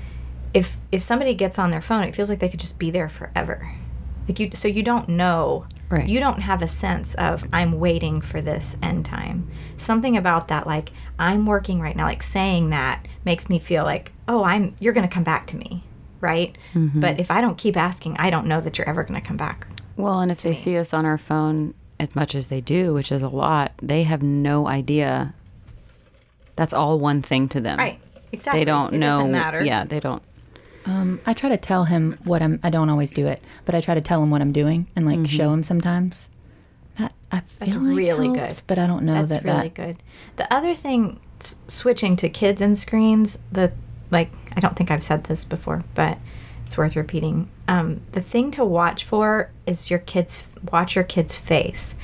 [0.53, 3.09] if if somebody gets on their phone, it feels like they could just be there
[3.09, 3.71] forever.
[4.27, 6.07] Like you so you don't know Right.
[6.07, 9.49] you don't have a sense of I'm waiting for this end time.
[9.77, 14.11] Something about that like I'm working right now, like saying that makes me feel like,
[14.27, 15.83] oh, I'm you're gonna come back to me.
[16.19, 16.57] Right?
[16.73, 16.99] Mm-hmm.
[16.99, 19.67] But if I don't keep asking, I don't know that you're ever gonna come back.
[19.95, 23.11] Well, and if they see us on our phone as much as they do, which
[23.11, 25.33] is a lot, they have no idea.
[26.55, 27.79] That's all one thing to them.
[27.79, 27.99] Right.
[28.31, 28.61] Exactly.
[28.61, 29.19] They don't it know.
[29.19, 29.63] Doesn't matter.
[29.63, 30.21] Yeah, they don't.
[30.87, 32.59] Um, I try to tell him what I'm.
[32.63, 35.05] I don't always do it, but I try to tell him what I'm doing and
[35.05, 36.29] like show him sometimes.
[36.97, 38.67] That I feel That's like really helps, good.
[38.67, 39.73] but I don't know That's that really that.
[39.73, 39.97] good.
[40.37, 43.73] The other thing, s- switching to kids and screens, the
[44.11, 46.17] like, I don't think I've said this before, but
[46.65, 47.49] it's worth repeating.
[47.67, 50.47] Um, the thing to watch for is your kids.
[50.71, 51.95] Watch your kid's face.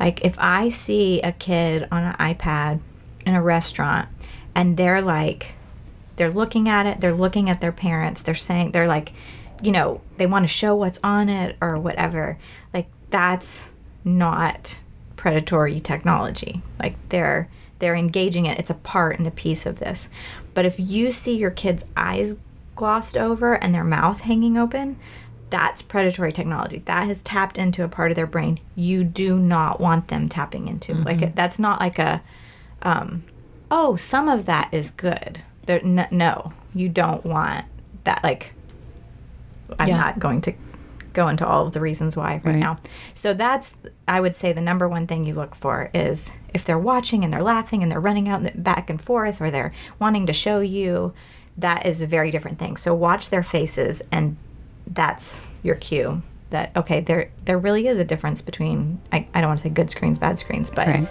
[0.00, 2.80] Like if I see a kid on an iPad
[3.24, 4.08] in a restaurant,
[4.56, 5.54] and they're like
[6.16, 9.12] they're looking at it, they're looking at their parents, they're saying they're like,
[9.62, 12.38] you know, they want to show what's on it or whatever.
[12.72, 13.70] Like that's
[14.04, 14.82] not
[15.16, 16.62] predatory technology.
[16.78, 17.48] Like they're
[17.78, 18.58] they're engaging it.
[18.58, 20.08] It's a part and a piece of this.
[20.54, 22.38] But if you see your kid's eyes
[22.76, 24.96] glossed over and their mouth hanging open,
[25.50, 26.82] that's predatory technology.
[26.84, 30.68] That has tapped into a part of their brain you do not want them tapping
[30.68, 30.94] into.
[30.94, 32.22] Like that's not like a
[32.82, 33.24] um,
[33.70, 35.42] oh, some of that is good.
[35.66, 37.64] There, n- no, you don't want
[38.04, 38.22] that.
[38.22, 38.52] Like,
[39.78, 39.96] I'm Yeah.
[39.96, 40.52] not going to
[41.12, 42.56] go into all of the reasons why right, Right.
[42.56, 42.78] now.
[43.14, 43.76] So that's,
[44.08, 47.32] I would say, the number one thing you look for is if they're watching and
[47.32, 50.58] they're laughing and they're running out and back and forth or they're wanting to show
[50.60, 51.12] you.
[51.56, 52.76] That is a very different thing.
[52.76, 54.36] So watch their faces, and
[54.88, 56.20] that's your cue.
[56.50, 59.70] That okay, there there really is a difference between I, I don't want to say
[59.70, 61.06] good screens, bad screens, but Right.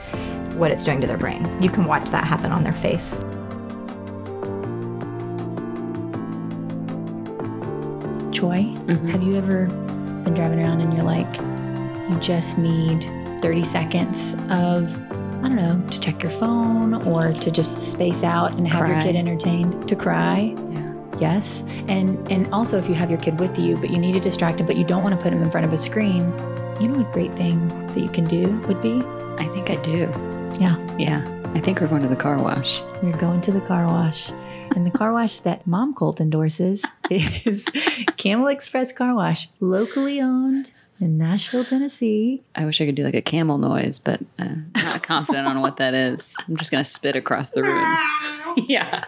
[0.55, 1.47] what it's doing to their brain.
[1.61, 3.17] You can watch that happen on their face.
[8.43, 9.07] Joy, Mm-hmm.
[9.07, 9.67] have you ever
[10.25, 11.33] been driving around and you're like,
[12.11, 13.03] you just need
[13.41, 14.93] 30 seconds of,
[15.41, 19.01] I don't know, to check your phone or to just space out and have your
[19.01, 20.53] kid entertained, to cry?
[20.71, 20.93] Yeah.
[21.21, 21.63] Yes.
[21.87, 24.59] And and also if you have your kid with you, but you need to distract
[24.59, 26.19] him, but you don't want to put him in front of a screen,
[26.81, 29.01] you know what a great thing that you can do would be?
[29.39, 30.11] I think I do.
[30.59, 30.75] Yeah.
[30.97, 31.23] Yeah.
[31.55, 32.81] I think we're going to the car wash.
[33.01, 34.31] We're going to the car wash.
[34.75, 37.65] And the car wash that Mom Colt endorses is
[38.17, 42.43] Camel Express Car Wash, locally owned in Nashville, Tennessee.
[42.55, 45.61] I wish I could do like a camel noise, but uh, I'm not confident on
[45.61, 46.35] what that is.
[46.47, 47.97] I'm just going to spit across the room.
[48.67, 49.03] yeah.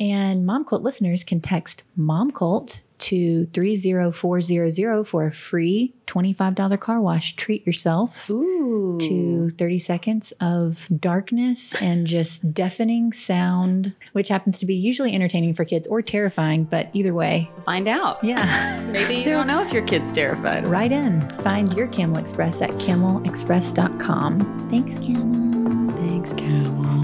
[0.00, 7.00] And Mom Colt listeners can text Mom Colt to 30400 for a free $25 car
[7.00, 7.34] wash.
[7.34, 8.98] Treat yourself Ooh.
[9.00, 15.52] to 30 seconds of darkness and just deafening sound, which happens to be usually entertaining
[15.54, 18.22] for kids or terrifying, but either way, Find out.
[18.22, 18.80] yeah.
[18.90, 20.66] Maybe you don't know if your kid's terrified.
[20.66, 21.22] Right in.
[21.40, 24.68] Find your Camel Express at camelexpress.com.
[24.70, 25.90] Thanks, Camel.
[25.96, 27.02] Thanks, Camel.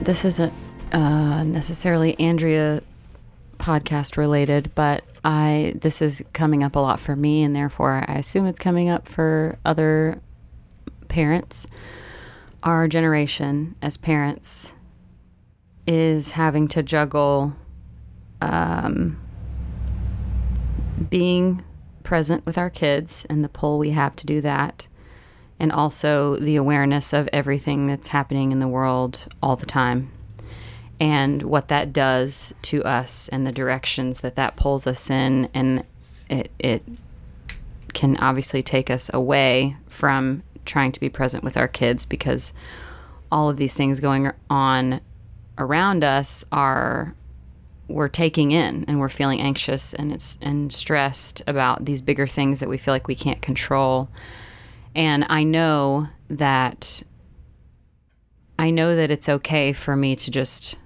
[0.00, 0.52] This isn't
[0.94, 2.80] uh, necessarily Andrea
[3.58, 8.14] podcast related, but I this is coming up a lot for me, and therefore I
[8.14, 10.20] assume it's coming up for other
[11.08, 11.68] parents.
[12.62, 14.72] Our generation as parents
[15.86, 17.54] is having to juggle
[18.40, 19.20] um,
[21.10, 21.64] being
[22.04, 24.86] present with our kids and the pull we have to do that
[25.58, 30.10] and also the awareness of everything that's happening in the world all the time
[31.00, 35.84] and what that does to us and the directions that that pulls us in and
[36.30, 36.82] it, it
[37.92, 42.52] can obviously take us away from trying to be present with our kids because
[43.30, 45.00] all of these things going on
[45.58, 47.14] around us are
[47.88, 52.60] we're taking in and we're feeling anxious and it's and stressed about these bigger things
[52.60, 54.08] that we feel like we can't control.
[54.94, 57.02] And I know that
[58.58, 60.76] I know that it's okay for me to just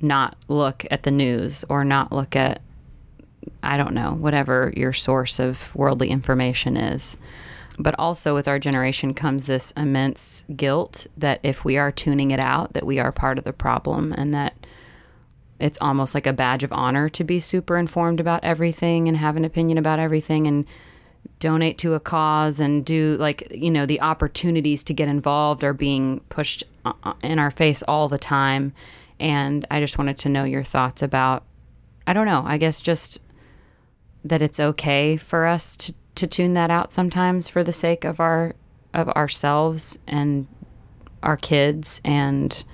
[0.00, 2.60] not look at the news or not look at
[3.62, 7.18] I don't know, whatever your source of worldly information is.
[7.78, 12.40] But also with our generation comes this immense guilt that if we are tuning it
[12.40, 14.54] out, that we are part of the problem and that
[15.60, 19.36] it's almost like a badge of honor to be super informed about everything and have
[19.36, 20.66] an opinion about everything and
[21.40, 25.72] donate to a cause and do like you know the opportunities to get involved are
[25.72, 28.72] being pushed uh, in our face all the time
[29.20, 31.44] and i just wanted to know your thoughts about
[32.06, 33.22] i don't know i guess just
[34.24, 38.20] that it's okay for us to, to tune that out sometimes for the sake of
[38.20, 38.54] our
[38.94, 40.46] of ourselves and
[41.22, 42.64] our kids and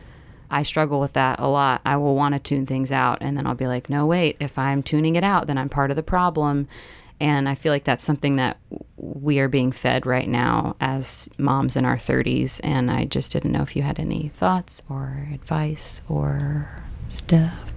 [0.51, 1.81] I struggle with that a lot.
[1.85, 4.57] I will want to tune things out and then I'll be like, "No, wait, if
[4.57, 6.69] I'm tuning it out, then I'm part of the problem."
[7.25, 8.59] And I feel like that's something that
[8.99, 13.51] we are being fed right now as moms in our 30s and I just didn't
[13.51, 16.69] know if you had any thoughts or advice or
[17.09, 17.73] stuff.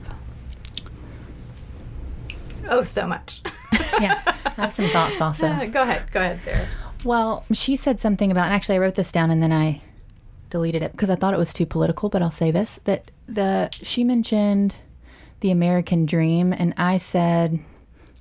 [2.68, 3.42] Oh, so much.
[4.02, 5.48] Yeah, I have some thoughts also.
[5.72, 6.12] go ahead.
[6.12, 6.68] Go ahead, Sarah.
[7.04, 9.82] Well, she said something about, and actually, I wrote this down and then I
[10.52, 12.10] deleted it because I thought it was too political.
[12.10, 14.76] But I'll say this: that the she mentioned
[15.40, 17.60] the American dream, and I said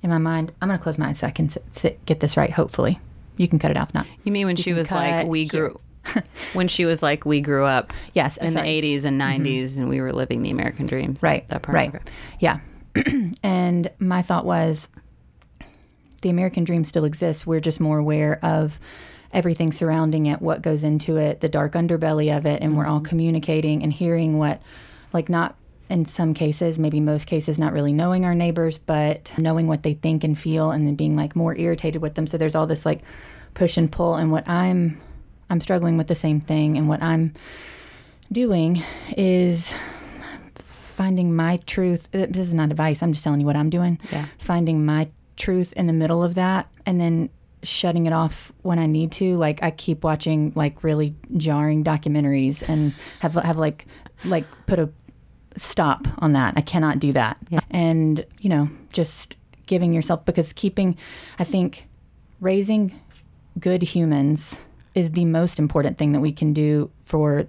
[0.07, 2.21] in my mind, I'm going to close my eyes so I can sit, sit, get
[2.21, 2.51] this right.
[2.51, 2.99] Hopefully,
[3.35, 3.93] you can cut it off.
[3.93, 5.79] Not You mean when she was like we grew
[6.53, 8.81] when she was like we grew up yes, in sorry.
[8.81, 9.43] the 80s and mm-hmm.
[9.43, 11.21] 90s and we were living the American dreams.
[11.21, 11.47] Right.
[11.49, 11.75] That part.
[11.75, 12.09] right.
[12.39, 12.59] Yeah.
[13.43, 14.89] and my thought was
[16.21, 17.45] the American dream still exists.
[17.45, 18.79] We're just more aware of
[19.33, 22.99] everything surrounding it, what goes into it, the dark underbelly of it, and we're all
[22.99, 23.09] mm-hmm.
[23.09, 24.61] communicating and hearing what,
[25.11, 25.55] like, not
[25.89, 29.93] in some cases, maybe most cases, not really knowing our neighbors, but knowing what they
[29.93, 32.27] think and feel, and then being like more irritated with them.
[32.27, 33.01] So there's all this like
[33.53, 34.99] push and pull, and what I'm,
[35.49, 37.33] I'm struggling with the same thing, and what I'm
[38.31, 38.83] doing
[39.15, 39.73] is
[40.55, 42.09] finding my truth.
[42.13, 43.01] uh, This is not advice.
[43.01, 43.99] I'm just telling you what I'm doing.
[44.11, 44.25] Yeah.
[44.39, 47.29] Finding my truth in the middle of that, and then
[47.63, 49.35] shutting it off when I need to.
[49.37, 53.85] Like I keep watching like really jarring documentaries and have have like
[54.25, 54.89] like put a
[55.57, 56.53] stop on that.
[56.57, 57.37] I cannot do that.
[57.49, 57.59] Yeah.
[57.69, 60.97] And you know, just giving yourself because keeping,
[61.39, 61.87] I think,
[62.39, 62.93] raising
[63.59, 64.61] good humans
[64.95, 67.47] is the most important thing that we can do for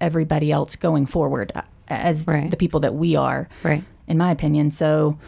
[0.00, 2.50] everybody else going forward uh, as Right.
[2.50, 3.82] the people that we are Right.
[4.06, 4.70] in my opinion.
[4.70, 5.18] So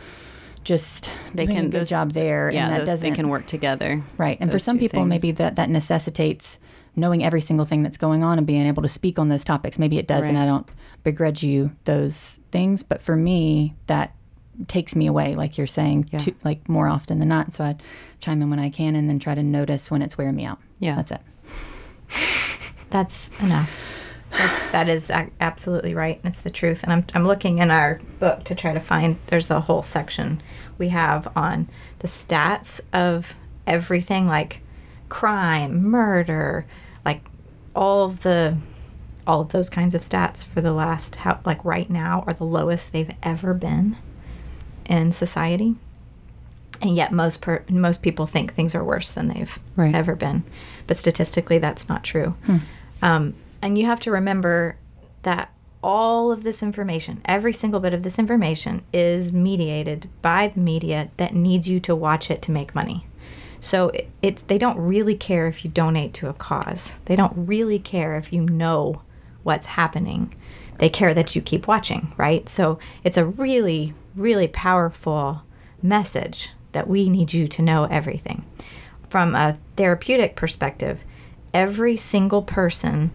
[0.64, 2.50] just They doing can- a good those- job there.
[2.52, 4.02] Yeah, and that those, doesn't they can work together.
[4.18, 4.36] right.
[4.40, 6.58] And for some people, maybe that that necessitates
[6.98, 9.78] knowing every single thing that's going on and being able to speak on those topics.
[9.78, 10.68] Maybe it does, and I don't
[11.04, 12.82] begrudge you those things.
[12.82, 14.14] But for me, that
[14.66, 16.18] takes me away, like you're saying, Yeah.
[16.18, 17.52] to, like more often than not.
[17.52, 17.76] So I
[18.20, 20.58] chime in when I can, and then try to notice when it's wearing me out.
[20.80, 20.96] Yeah.
[20.96, 21.20] that's it.
[22.90, 23.70] That's enough.
[24.30, 26.20] That's, that is absolutely right.
[26.24, 26.82] It's the truth.
[26.82, 30.42] And I'm, I'm looking in our book to try to find, there's a whole section
[30.76, 31.68] we have on
[32.00, 33.36] the stats of
[33.66, 34.60] everything like
[35.08, 36.66] crime, murder,
[37.08, 37.24] like
[37.74, 38.56] all of the,
[39.26, 42.44] all of those kinds of stats for the last, how, like right now, are the
[42.44, 43.96] lowest they've ever been
[44.86, 45.74] in society.
[46.82, 49.94] And yet most per, most people think things are worse than they've Right.
[49.94, 50.44] ever been.
[50.86, 52.34] But statistically, that's not true.
[53.02, 54.76] Um, and you have to remember
[55.22, 55.50] that
[55.82, 61.10] all of this information, every single bit of this information, is mediated by the media
[61.16, 63.06] that needs you to watch it to make money.
[63.60, 63.90] So
[64.22, 66.98] it, they don't really care if you donate to a cause.
[67.06, 69.02] They don't really care if you know
[69.42, 70.34] what's happening.
[70.78, 72.48] They care that you keep watching, right?
[72.48, 75.42] So it's a really, really powerful
[75.82, 78.44] message that we need you to know everything.
[79.08, 81.02] From a therapeutic perspective,
[81.54, 83.10] every single person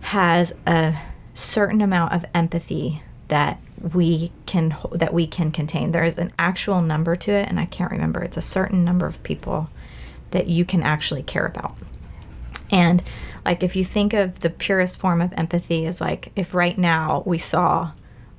[0.00, 0.96] has a
[1.34, 3.60] certain amount of empathy that
[3.94, 5.92] we can that we can contain.
[5.92, 8.20] There is an actual number to it, and I can't remember.
[8.22, 9.70] It's a certain number of people
[10.30, 11.74] that you can actually care about.
[12.70, 13.02] And
[13.44, 17.22] like if you think of the purest form of empathy is like if right now
[17.24, 17.92] we saw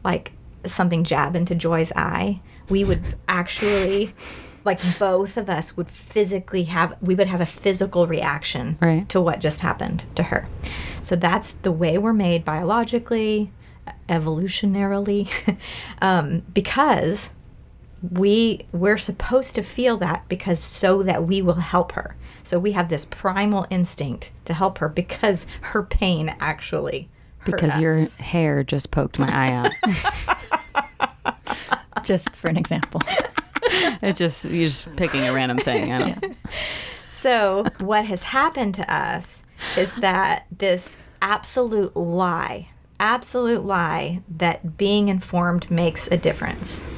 [0.04, 0.34] like
[0.66, 4.14] something jab into Joy's eye, we would actually
[4.66, 9.08] like both of us would physically have we would have a physical reaction Right.
[9.10, 10.48] to what just happened to her.
[11.02, 13.52] So that's the way we're made biologically,
[14.08, 15.58] evolutionarily,
[16.02, 17.32] um, because
[18.02, 22.16] we we're supposed to feel that because so that we will help her.
[22.44, 27.10] So we have this primal instinct to help her because her pain actually
[27.40, 29.72] hurt because your hair just poked my eye out.
[32.04, 33.02] Just for an example.
[34.02, 35.92] it's just you're just picking a random thing.
[35.92, 36.38] I don't.
[37.08, 39.44] So, what has happened to us
[39.78, 42.70] is that this absolute lie,
[43.00, 46.90] absolute lie that being informed makes a difference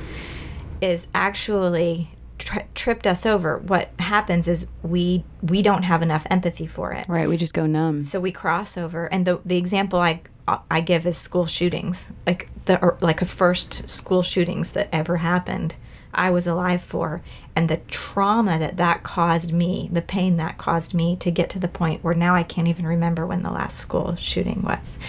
[0.81, 3.59] is actually tri- tripped us over.
[3.59, 7.07] What happens is we we don't have enough empathy for it.
[7.07, 8.01] Right, we just go numb.
[8.01, 10.21] So we cross over, and the the example I
[10.69, 15.75] I give is school shootings, like the like a first school shootings that ever happened.
[16.13, 17.21] I was alive for,
[17.55, 21.59] and the trauma that that caused me, the pain that caused me to get to
[21.59, 24.99] the point where now I can't even remember when the last school shooting was,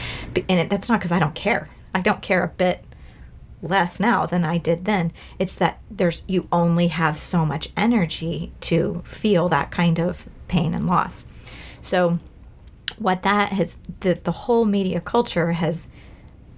[0.49, 1.69] and it, that's not because I don't care.
[1.95, 2.85] I don't care a bit
[3.63, 5.13] less now than I did then.
[5.39, 10.75] It's that there's you only have so much energy to feel that kind of pain
[10.75, 11.27] and loss.
[11.81, 12.19] So
[12.99, 15.89] what that has the, the whole media culture has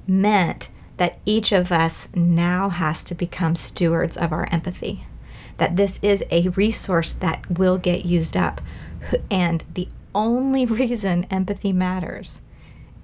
[0.07, 5.07] meant that each of us now has to become stewards of our empathy
[5.57, 8.61] that this is a resource that will get used up.
[9.31, 12.41] And the only reason empathy matters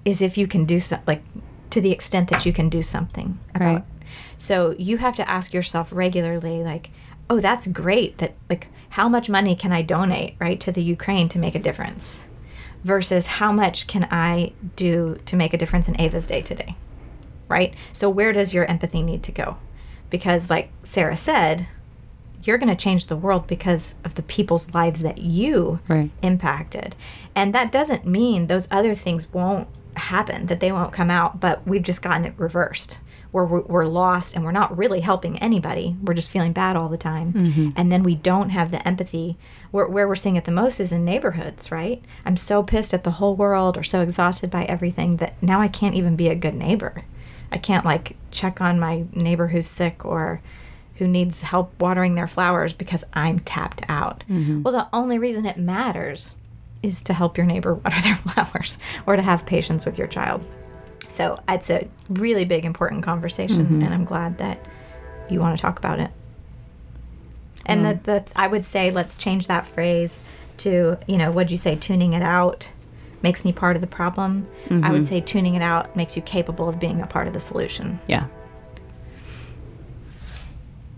[0.03, 1.23] is if you can do something, like
[1.69, 3.77] to the extent that you can do something about Right.
[3.77, 3.83] it.
[4.35, 6.89] So you have to ask yourself regularly like
[7.29, 11.29] oh that's great that like how much money can i donate right to the ukraine
[11.29, 12.27] to make a difference
[12.83, 16.75] versus how much can i do to make a difference in ava's day today
[17.51, 19.57] right so where does your empathy need to go
[20.09, 21.67] because like sarah said
[22.43, 26.09] you're going to change the world because of the people's lives that you Right.
[26.23, 26.95] impacted
[27.35, 31.67] and that doesn't mean those other things won't happen that they won't come out but
[31.67, 32.99] we've just gotten it reversed
[33.31, 35.95] where we're, lost and we're not really helping anybody.
[36.03, 37.31] We're just feeling bad all the time.
[37.31, 37.69] Mm-hmm.
[37.77, 39.37] And then we don't have the empathy.
[39.71, 42.03] Where, where we're seeing it the most is in neighborhoods, right?
[42.25, 45.69] I'm so pissed at the whole world or so exhausted by everything that now I
[45.69, 47.05] can't even be a good neighbor.
[47.51, 50.41] I can't like check on my neighbor who's sick or
[50.95, 54.23] who needs help watering their flowers because I'm tapped out.
[54.29, 54.63] Mm-hmm.
[54.63, 56.35] Well, the only reason it matters
[56.83, 60.43] is to help your neighbor water their flowers or to have patience with your child.
[61.07, 63.81] So it's a really big, important conversation, mm-hmm.
[63.81, 64.65] and I'm glad that
[65.29, 66.11] you want to talk about it.
[67.65, 70.19] And the, the I would say let's change that phrase
[70.57, 72.71] to you know what'd you say tuning it out
[73.21, 74.47] makes me part of the problem.
[74.69, 75.03] I would mm-hmm.
[75.03, 77.99] say tuning it out makes you capable of being a part of the solution.
[78.07, 78.27] Yeah.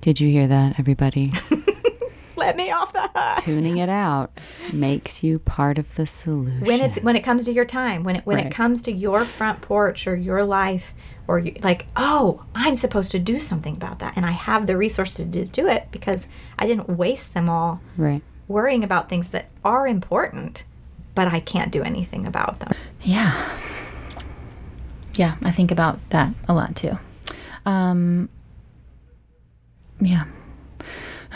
[0.01, 1.31] Did you hear that, everybody?
[2.35, 3.43] Let me off the hook.
[3.43, 4.37] Tuning it out
[4.73, 6.65] makes you part of the solution.
[6.65, 8.47] when it's when it comes to your time when it when Right.
[8.47, 10.93] it comes to your front porch or your life
[11.27, 14.75] or you, like oh i'm supposed to do something about that and i have the
[14.75, 16.27] resources to just do it because
[16.59, 18.21] i didn't waste them all right.
[18.47, 20.63] worrying about things that are important
[21.15, 23.33] but i can't do anything about them Yeah.
[25.15, 26.97] Yeah, I think about that a lot too.
[27.65, 28.29] Um,
[30.01, 30.25] yeah.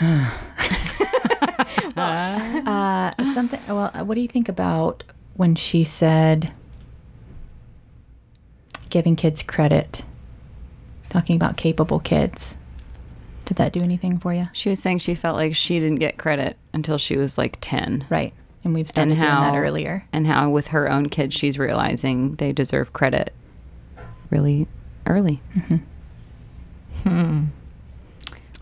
[1.96, 3.60] uh, something.
[3.68, 5.04] Well, what do you think about
[5.34, 6.52] when she said
[8.90, 10.02] giving kids credit,
[11.08, 12.56] talking about capable kids?
[13.44, 14.48] Did that do anything for you?
[14.52, 18.06] She was saying she felt like she didn't get credit until she was like 10.
[18.10, 18.34] Right.
[18.64, 20.04] And we've started And doing that earlier.
[20.12, 23.32] And how with her own kids she's realizing they deserve credit
[24.30, 24.66] really
[25.06, 25.40] early.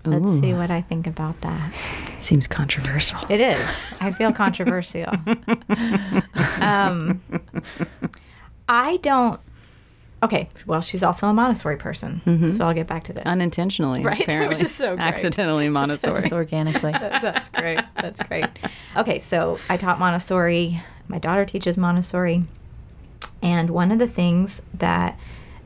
[0.05, 1.73] let's see what i think about that
[2.21, 3.19] Seems controversial.
[3.29, 5.11] it is i feel controversial
[6.61, 7.21] um,
[8.69, 9.41] i don't
[10.27, 12.21] okay well she's also a montessori person
[12.53, 15.05] so i'll get back to this Unintentionally, Right, which is so great.
[15.05, 16.25] Accidentally Montessori.
[16.25, 16.93] It's organically.
[17.27, 17.81] That's great.
[17.97, 18.47] That's great.
[18.97, 20.83] Okay, so I taught Montessori.
[21.09, 22.45] My daughter teaches Montessori.
[23.43, 25.19] And one of the things that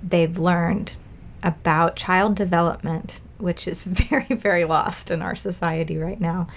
[0.02, 0.96] they've learned
[1.42, 6.48] about child development, which is very, very lost in our society right now,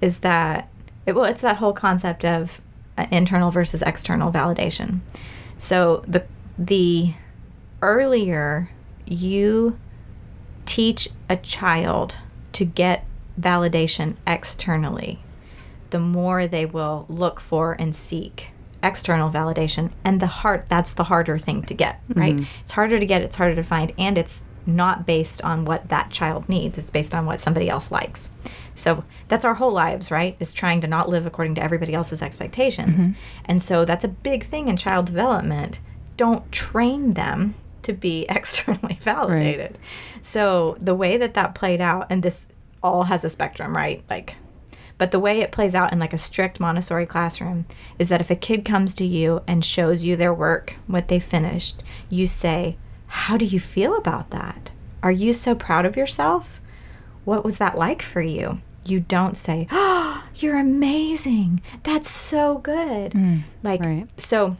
[0.00, 0.68] is that,
[1.06, 2.60] it, well, it's that whole concept of
[2.96, 5.00] uh, internal versus external validation.
[5.56, 6.26] So the,
[6.58, 7.14] the
[7.82, 8.70] earlier
[9.06, 9.78] you
[10.66, 12.16] teach a child
[12.52, 13.04] to get
[13.40, 15.20] validation externally,
[15.90, 18.50] the more they will look for and seek
[18.82, 19.90] external validation.
[20.04, 22.34] And the hard that's the harder thing to get, right?
[22.34, 22.44] Mm-hmm.
[22.62, 26.10] It's harder to get, it's harder to find, and it's not based on what that
[26.10, 26.76] child needs.
[26.76, 28.28] It's based on what somebody else likes.
[28.74, 30.36] So that's our whole lives, right?
[30.38, 32.90] Is trying to not live according to everybody else's expectations.
[32.90, 33.12] Mm-hmm.
[33.46, 35.80] And so that's a big thing in child development.
[36.18, 39.78] Don't train them to be externally validated.
[40.22, 42.46] So the way that that played out, and this
[42.82, 44.02] all has a spectrum, right?
[44.08, 44.36] Like,
[44.98, 47.66] but the way it plays out in like a strict Montessori classroom
[47.98, 51.20] is that if a kid comes to you and shows you their work, what they
[51.20, 52.76] finished, you say,
[53.06, 54.70] How do you feel about that?
[55.02, 56.60] Are you so proud of yourself?
[57.24, 58.60] What was that like for you?
[58.84, 61.60] You don't say, Oh, you're amazing.
[61.84, 63.12] That's so good.
[63.12, 63.42] Mm.
[63.62, 64.06] Like, Right.
[64.20, 64.56] so,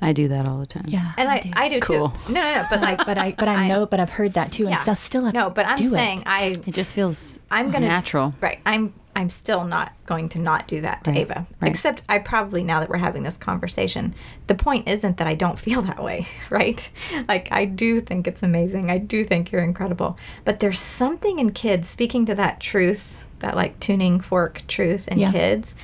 [0.00, 0.84] I do that all the time.
[0.88, 1.12] Yeah.
[1.16, 1.50] and I, do.
[1.54, 2.08] I do Cool.
[2.10, 2.32] too.
[2.32, 2.66] No, no, no.
[2.70, 4.78] But like, but I but I, know but I've heard that too and yeah.
[4.78, 6.24] still still have no, but I'm do saying it.
[6.26, 8.34] I It just feels I'm gonna natural.
[8.40, 8.60] Right.
[8.66, 11.46] I'm I'm still not going to not do that to Right, Ava.
[11.60, 11.68] right.
[11.68, 14.14] Except I probably now that we're having this conversation,
[14.46, 16.88] the point isn't that I don't feel that way, right?
[17.26, 18.90] Like I do think it's amazing.
[18.92, 20.16] I do think you're incredible.
[20.44, 25.18] But there's something in kids speaking to that truth, that like tuning fork truth in
[25.18, 25.32] Yeah.
[25.32, 25.74] kids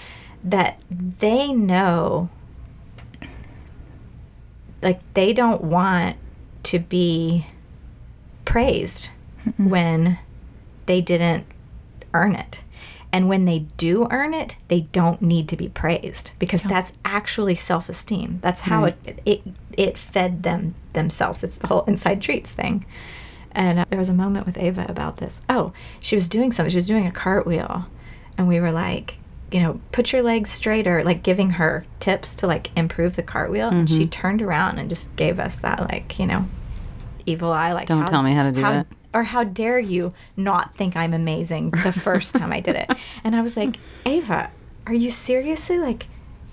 [0.44, 2.28] that they know
[4.84, 6.16] like they don't want
[6.64, 7.46] to be
[8.44, 9.10] praised
[9.58, 10.18] when
[10.86, 11.46] they didn't
[12.12, 12.62] earn it.
[13.12, 17.54] And when they do earn it, they don't need to be praised because that's actually
[17.54, 18.40] self-esteem.
[18.42, 19.42] That's how it, it
[19.76, 21.44] it fed them themselves.
[21.44, 22.84] It's the whole inside treats thing.
[23.52, 25.40] And uh, there was a moment with Ava about this.
[25.48, 26.72] Oh, she was doing something.
[26.72, 27.86] She was doing a cartwheel,
[28.36, 29.18] and we were like,
[29.54, 33.68] you know, put your legs straighter, like giving her tips to like improve the cartwheel.
[33.68, 36.46] And she turned around and just gave us that, like, you know,
[37.24, 37.72] evil eye.
[37.72, 38.88] Like, Don't tell me how to do that.
[39.12, 42.90] Or how dare you not think I'm amazing the first time I did it?
[43.22, 44.50] And I was like, Ava,
[44.88, 46.08] are you seriously like,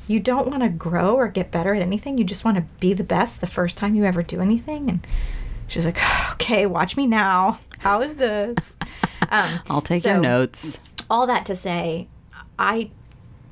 [0.08, 2.20] you don't want to grow or get better at anything?
[2.20, 4.88] You just want to be the best the first time you ever do anything?
[4.92, 5.08] And
[5.68, 5.98] she was like,
[6.34, 7.58] okay, watch me now.
[7.80, 8.76] How is this?
[9.30, 10.82] Um, I'll take your notes.
[11.10, 12.10] all that to say
[12.62, 12.90] i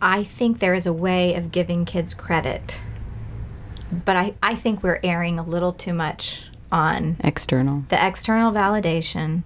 [0.02, 2.80] i think there is a way of giving kids credit
[4.06, 7.84] but i i think we're erring a little too much on External.
[7.90, 9.44] the external validation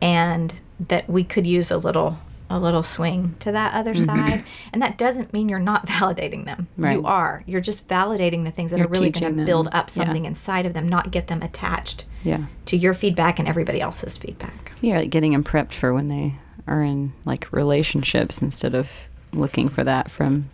[0.00, 4.04] and that we could use a little a little swing to that other Mm-hmm.
[4.30, 6.96] side and that doesn't mean you're not validating them Right.
[6.96, 9.88] you are you're just validating the things that You're are really going to build up
[9.88, 10.04] Yeah.
[10.04, 12.44] something inside of them not get them attached Yeah.
[12.66, 16.36] to your feedback and everybody else's feedback Yeah, like getting them prepped for when they
[16.66, 18.90] are in like relationships instead of
[19.32, 20.50] looking for that from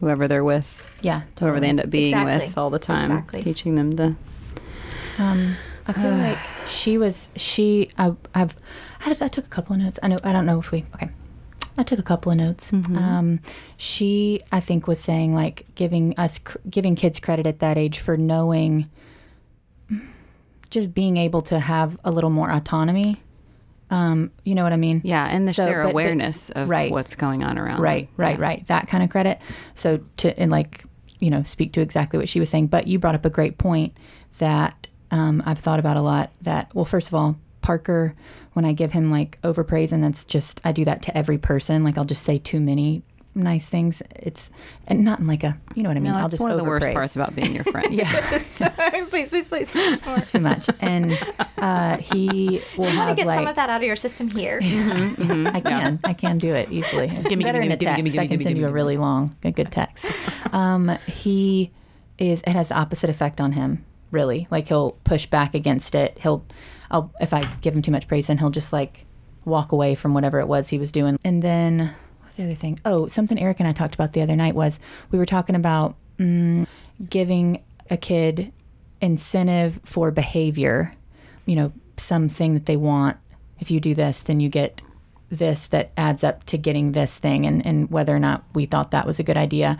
[0.00, 2.46] whoever they're with, Yeah, whoever they end up being Exactly.
[2.46, 3.42] with all the time, Exactly.
[3.42, 4.14] teaching them the.
[5.18, 6.38] Um, I feel like
[6.68, 7.90] she was she.
[7.98, 8.54] I, I've
[9.04, 9.98] I, I took a couple of notes.
[10.02, 11.10] I know I don't know if we okay.
[11.76, 12.72] I took a couple of notes.
[12.72, 13.40] Um,
[13.76, 17.98] she I think was saying like giving us cr- giving kids credit at that age
[17.98, 18.88] for knowing,
[20.70, 23.16] just being able to have a little more autonomy.
[23.94, 25.00] Um, you know what I mean?
[25.04, 26.90] Yeah, and there's So, their but- but- awareness of right.
[26.90, 27.80] what's going on around.
[27.80, 28.14] Right, them.
[28.16, 28.44] right, Yeah.
[28.44, 28.66] right.
[28.66, 29.38] That kind of credit.
[29.74, 30.84] So to and like
[31.20, 32.66] you know speak to exactly what she was saying.
[32.68, 33.96] But you brought up a great point
[34.38, 36.32] that um, I've thought about a lot.
[36.42, 38.14] That well, first of all, Parker,
[38.54, 41.84] when I give him like overpraise, and that's just I do that to every person.
[41.84, 43.02] Like I'll just say too many
[43.34, 44.02] nice things.
[44.14, 44.50] It's
[44.86, 46.12] and not in like a you know what I mean.
[46.12, 47.84] No, I'll it's just one of the worst parts about being your friend.
[47.94, 48.10] Yeah,
[49.10, 50.18] please please please please more.
[50.18, 50.68] too much.
[50.80, 51.18] And
[51.58, 54.28] uh, he will I want to get like some of that out of your system
[54.28, 54.60] here.
[54.62, 56.00] I can.
[56.02, 57.08] I can do it easily.
[57.08, 57.96] It's Gimme, better gimme, in a text.
[57.96, 60.06] gimme, gimme, I can gimme, send you a really long, a good text.
[60.52, 61.70] Um, he
[62.18, 62.42] is.
[62.46, 63.84] It has the opposite effect on him.
[64.10, 66.18] Really, like he'll push back against it.
[66.20, 66.44] He'll,
[66.90, 69.06] I'll if I give him too much praise, then he'll just like
[69.44, 71.18] walk away from whatever it was he was doing.
[71.24, 71.94] And then
[72.34, 72.80] what's the other thing?
[72.84, 74.80] Oh, something Eric and I talked about the other night was
[75.12, 76.66] we were talking about mm,
[77.08, 78.52] giving a kid
[79.00, 80.92] incentive for behavior.
[81.46, 83.18] You know, something that they want.
[83.60, 84.82] If you do this, then you get
[85.30, 88.90] this that adds up to getting this thing and, and whether or not we thought
[88.90, 89.78] that was a good idea.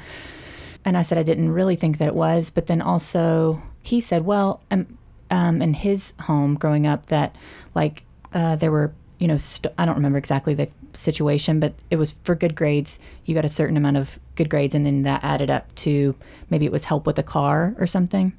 [0.85, 4.25] And I said I didn't really think that it was, but then also he said,
[4.25, 4.97] well, um,
[5.29, 7.35] um, in his home growing up, that
[7.75, 11.97] like uh, there were, you know, st- I don't remember exactly the situation, but it
[11.97, 12.99] was for good grades.
[13.25, 16.15] You got a certain amount of good grades, and then that added up to
[16.51, 18.33] maybe it was help with a car or something.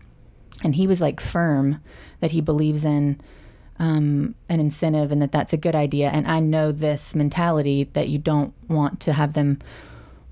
[0.64, 1.82] And he was like firm
[2.20, 3.20] that he believes in
[3.78, 6.10] um, an incentive and that that's a good idea.
[6.10, 9.60] And I know this mentality that you don't want to have them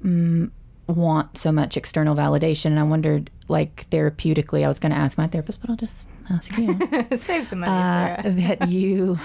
[0.03, 0.49] mm,
[0.87, 2.67] want so much external validation.
[2.67, 6.05] And I wondered, like therapeutically, I was going to ask my therapist, but I'll just
[6.29, 6.79] ask you
[7.17, 8.31] Save some money, uh, Sarah.
[8.35, 9.19] that you.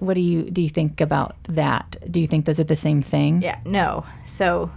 [0.00, 0.62] What do you do?
[0.62, 1.96] You think about that?
[2.10, 3.42] Do you think those are the same thing?
[3.42, 4.04] Yeah, no.
[4.26, 4.70] So,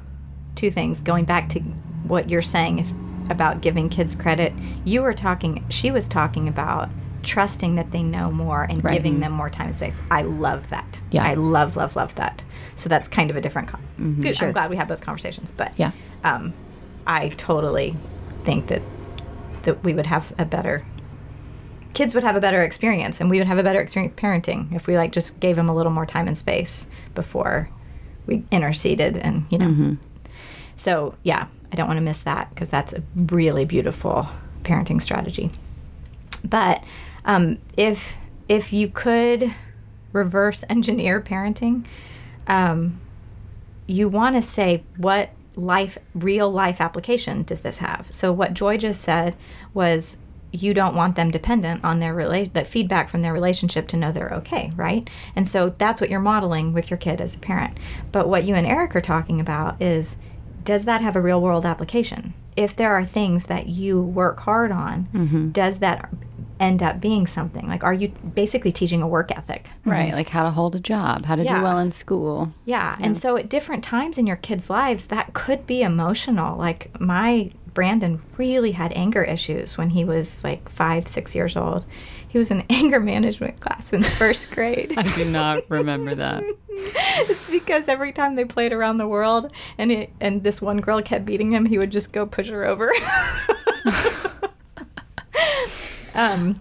[0.55, 1.01] two things.
[1.01, 2.91] Going back to what you're saying if,
[3.31, 4.53] about giving kids credit,
[4.83, 6.89] you were talking, she was talking about
[7.23, 8.93] trusting that they know more and Right.
[8.95, 9.97] giving them more time and space.
[10.11, 11.01] I love that.
[11.11, 11.23] Yeah.
[11.25, 12.43] I love, love, love that.
[12.75, 13.69] So, that's kind of a different.
[13.69, 14.35] Con- Good.
[14.35, 14.47] Sure.
[14.49, 15.51] I'm glad we had both conversations.
[15.51, 15.91] But Yeah.
[16.25, 16.53] um,
[17.07, 17.95] I totally
[18.43, 18.81] think that
[19.63, 20.85] that we would have a better
[21.93, 24.87] kids would have a better experience and we would have a better experience parenting if
[24.87, 27.69] we like just gave them a little more time and space before
[28.25, 29.65] we interceded and you know.
[30.75, 34.27] So yeah i don't want to miss that because that's a really beautiful
[34.63, 35.51] parenting strategy.
[36.43, 36.83] But
[37.25, 38.15] um, if
[38.47, 39.53] if you could
[40.11, 41.85] reverse engineer parenting
[42.47, 42.99] um,
[43.87, 48.07] you want to say what life real life application does this have?
[48.11, 49.35] So what joy just said
[49.73, 50.17] was
[50.53, 54.11] you don't want them dependent on their rela- that feedback from their relationship to know
[54.11, 57.77] they're okay right and so that's what you're modeling with your kid as a parent
[58.11, 60.15] but what you and eric are talking about is
[60.63, 64.71] does that have a real world application if there are things that you work hard
[64.71, 65.49] on mm-hmm.
[65.49, 66.07] does that
[66.59, 70.15] end up being something like are you basically teaching a work ethic Right, mm-hmm.
[70.17, 71.57] like how to hold a job, how to Yeah.
[71.57, 72.53] do well in school.
[72.63, 72.95] yeah.
[72.99, 73.05] yeah.
[73.05, 76.57] And so at different times in your kids' lives, that could be emotional.
[76.57, 81.85] Like my Brandon really had anger issues when he was like five, six years old.
[82.27, 84.93] He was in anger management class in first grade.
[84.97, 86.43] I do not remember that.
[86.69, 91.01] it's because every time they played around the world and it, and this one girl
[91.01, 92.91] kept beating him, he would just go push her over.
[96.15, 96.59] um,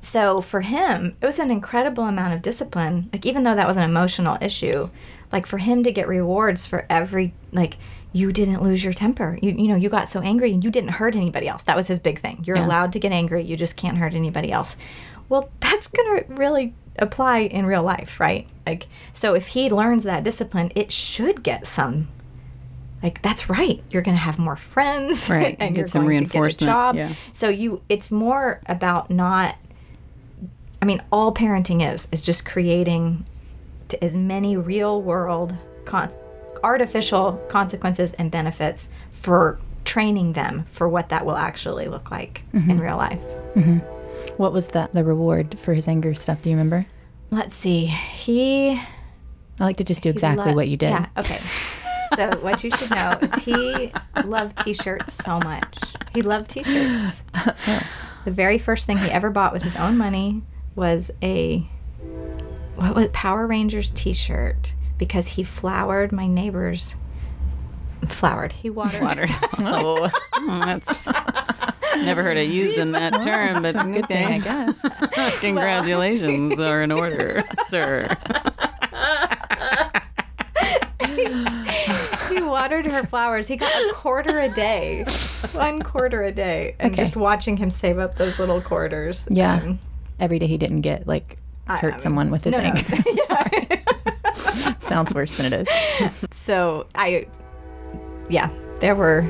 [0.00, 3.10] so for him, it was an incredible amount of discipline.
[3.12, 4.88] Like even though that was an emotional issue,
[5.32, 7.76] like for him to get rewards for every like
[8.12, 9.38] you didn't lose your temper.
[9.42, 11.62] You you know, you got so angry and you didn't hurt anybody else.
[11.64, 12.42] That was his big thing.
[12.46, 12.66] You're Yeah.
[12.66, 14.76] allowed to get angry, you just can't hurt anybody else.
[15.28, 18.48] Well, that's going to really apply in real life, right?
[18.66, 22.08] Like so if he learns that discipline, it should get some
[23.02, 23.82] like that's right.
[23.90, 26.40] You're going to have more friends, Right, and get you're some going to get a
[26.40, 26.96] reinforcement, job.
[26.96, 27.12] yeah.
[27.32, 29.56] So you, it's more about not.
[30.80, 33.24] I mean, all parenting is is just creating
[33.88, 36.12] to as many real world, con-
[36.62, 42.62] artificial consequences and benefits for training them for what that will actually look like in
[42.62, 42.80] mm-hmm.
[42.80, 43.22] real life.
[43.54, 43.78] Mm-hmm.
[44.36, 46.42] What was the the reward for his anger stuff?
[46.42, 46.86] Do you remember?
[47.30, 47.86] Let's see.
[47.86, 48.80] He
[49.60, 50.90] I like to just do exactly lo- what you did.
[50.90, 51.06] Yeah.
[51.16, 51.38] Okay.
[52.16, 53.92] So what you should know is he
[54.24, 55.78] loved T-shirts so much.
[56.14, 57.20] He loved T-shirts.
[58.24, 60.42] the very first thing he ever bought with his own money
[60.74, 61.68] was a
[62.76, 66.96] what was Power Rangers T-shirt because he flowered my neighbor's
[68.08, 68.52] flowered.
[68.52, 69.00] He watered.
[69.02, 69.30] Watered.
[69.58, 70.08] So
[70.46, 71.08] that's
[71.96, 75.40] never heard it used in that term, but Good thing, I guess.
[75.40, 78.06] Congratulations are in order, sir.
[82.28, 83.46] he watered her flowers.
[83.48, 85.04] He got a quarter a day,
[85.52, 87.02] one quarter a day, and Okay.
[87.02, 89.26] just watching him save up those little quarters.
[89.30, 89.54] Yeah.
[89.54, 89.78] um,
[90.20, 92.74] Every day he didn't get like hurt I mean, someone with his no, no.
[94.46, 94.60] Anger.
[94.62, 94.76] Sorry.
[94.80, 96.12] Sounds worse than it is.
[96.30, 97.26] so I,
[98.28, 99.22] yeah, there were.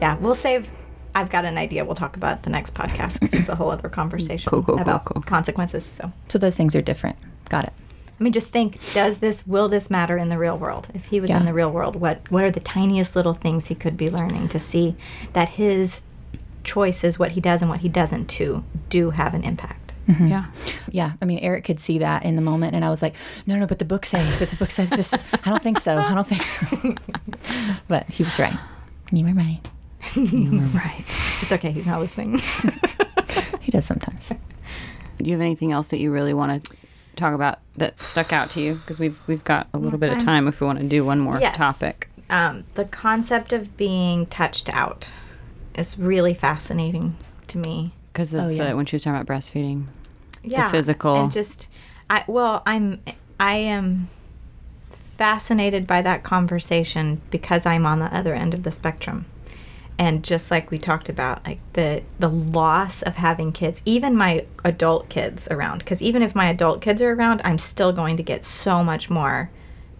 [0.00, 0.70] Yeah, we'll save.
[1.14, 1.84] I've got an idea.
[1.84, 4.82] We'll talk about the next podcast 'cause it's a whole other conversation Cool, cool, cool,
[4.82, 5.22] about cool.
[5.22, 5.86] consequences.
[5.86, 7.16] So So those things are different.
[7.48, 7.72] Got it.
[8.18, 10.88] I mean, just think: Does this will this matter in the real world?
[10.94, 11.38] If he was Yeah.
[11.38, 14.48] in the real world, what what are the tiniest little things he could be learning
[14.48, 14.96] to see
[15.32, 16.00] that his
[16.64, 19.83] choices, what he does and what he doesn't do, do have an impact?
[20.06, 20.46] Yeah.
[20.90, 23.14] Yeah, I mean, Eric could see that in the moment, and I was like,
[23.46, 25.12] "No, no, but the book says, but the book says this.
[25.12, 25.18] I
[25.50, 25.96] don't think so.
[25.96, 26.94] I don't think." so.
[27.88, 28.58] but he was right.
[29.12, 29.60] You were right.
[30.16, 31.00] You were right.
[31.00, 32.38] It's okay; he's not listening.
[33.60, 34.28] He does sometimes.
[34.28, 36.76] Do you have anything else that you really want to
[37.16, 38.74] talk about that stuck out to you?
[38.74, 40.26] Because we've we've got a little bit of time.
[40.26, 41.56] time if we want to do one more Yes.
[41.56, 42.10] topic.
[42.28, 45.12] Um, the concept of being touched out
[45.74, 47.16] is really fascinating
[47.48, 47.92] to me.
[48.14, 48.70] Because of Oh, yeah.
[48.70, 49.84] the, when she was talking about breastfeeding.
[50.42, 51.68] yeah, physical- and just
[52.08, 53.00] I well I'm
[53.38, 54.08] I am
[55.16, 59.26] fascinated by that conversation because I'm on the other end of the spectrum.
[59.96, 64.44] And just like we talked about, like the the loss of having kids, even my
[64.64, 68.22] adult kids around, because even if my adult kids are around, I'm still going to
[68.24, 69.50] get so much more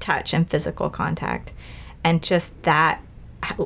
[0.01, 1.53] touch and physical contact.
[2.03, 3.01] And just that,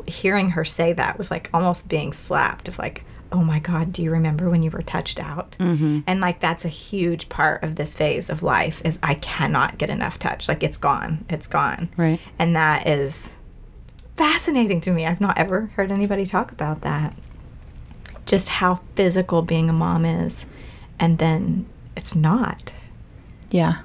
[0.07, 4.03] hearing her say that was like almost being slapped of like, oh my God, do
[4.03, 5.57] you remember when you were touched out?
[5.59, 6.01] Mm-hmm.
[6.07, 9.91] And like that's a huge part of this phase of life is I cannot get
[9.91, 10.49] enough touch.
[10.49, 11.91] Like it's gone, it's gone.
[11.97, 12.21] Right.
[12.39, 13.35] And that is
[14.17, 15.07] fascinating to me.
[15.07, 17.17] I've not ever heard anybody talk about that.
[18.27, 20.47] Just how physical being a mom is.
[20.99, 21.67] And then
[21.97, 22.73] it's not.
[23.51, 23.83] Yeah.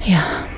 [0.00, 0.48] Yeah.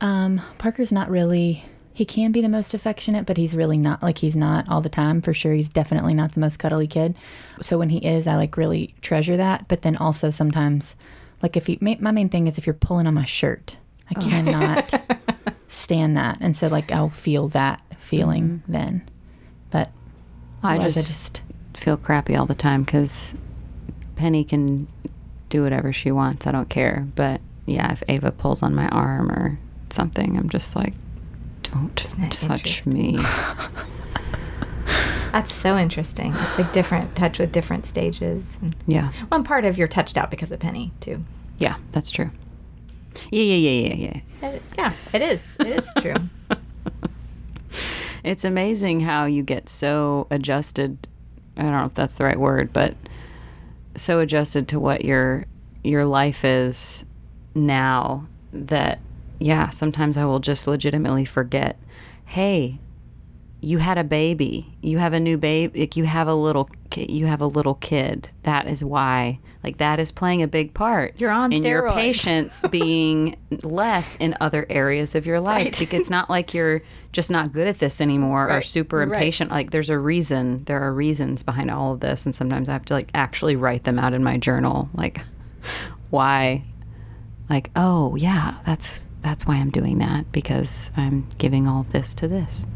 [0.00, 1.64] Um, Parker's not really.
[1.94, 4.02] He can be the most affectionate, but he's really not.
[4.02, 5.52] Like he's not all the time for sure.
[5.52, 7.14] He's definitely not the most cuddly kid.
[7.60, 9.68] So when he is, I like really treasure that.
[9.68, 10.96] But then also sometimes,
[11.42, 13.76] like if he, ma- my main thing is if you're pulling on my shirt,
[14.10, 14.28] I oh.
[14.28, 15.02] cannot
[15.68, 18.72] stand that, and so like I'll feel that feeling mm-hmm.
[18.72, 19.10] then.
[19.70, 19.90] But
[20.62, 21.42] I just, I just
[21.74, 23.36] feel crappy all the time because
[24.16, 24.86] Penny can
[25.48, 26.46] do whatever she wants.
[26.46, 27.06] I don't care.
[27.14, 29.58] But yeah, if Ava pulls on my arm or
[29.90, 30.94] something, I'm just like,
[31.62, 31.94] don't
[32.30, 33.18] touch me.
[35.32, 36.34] That's so interesting.
[36.36, 38.58] It's like different touch with different stages.
[38.86, 39.12] Yeah.
[39.28, 41.24] one part of you're touched out because of Penny, too.
[41.58, 42.30] Yeah, that's true.
[43.30, 43.94] Yeah, yeah, yeah, yeah,
[44.42, 44.48] yeah.
[44.50, 45.56] It- yeah, it is.
[45.60, 46.14] It is true.
[48.24, 51.08] It's amazing how you get so adjusted.
[51.56, 52.94] I don't know if that's the right word, but
[53.96, 55.46] so adjusted to what your
[55.82, 57.04] your life is
[57.56, 59.00] now that
[59.42, 61.78] yeah, sometimes I will just legitimately forget,
[62.24, 62.78] "Hey,
[63.60, 64.74] you had a baby.
[64.82, 65.80] You have a new baby.
[65.80, 68.28] Like you have a little you have a little kid.
[68.42, 71.94] That is why like that is playing a big part You're on in your steroids.
[71.94, 75.78] patience being less in other areas of your life Right.
[75.78, 76.82] because it's not like you're
[77.12, 78.64] just not good at this anymore or Right.
[78.64, 79.04] super Right.
[79.12, 82.72] impatient like there's a reason there are reasons behind all of this and sometimes i
[82.72, 85.22] have to like actually write them out in my journal like
[86.10, 86.64] why
[87.48, 92.28] like oh yeah that's that's why i'm doing that because i'm giving all this to
[92.28, 92.66] this.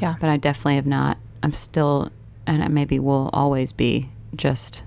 [0.00, 0.16] Yeah.
[0.20, 2.10] but i definitely have not i'm still
[2.46, 4.84] and I maybe will always be just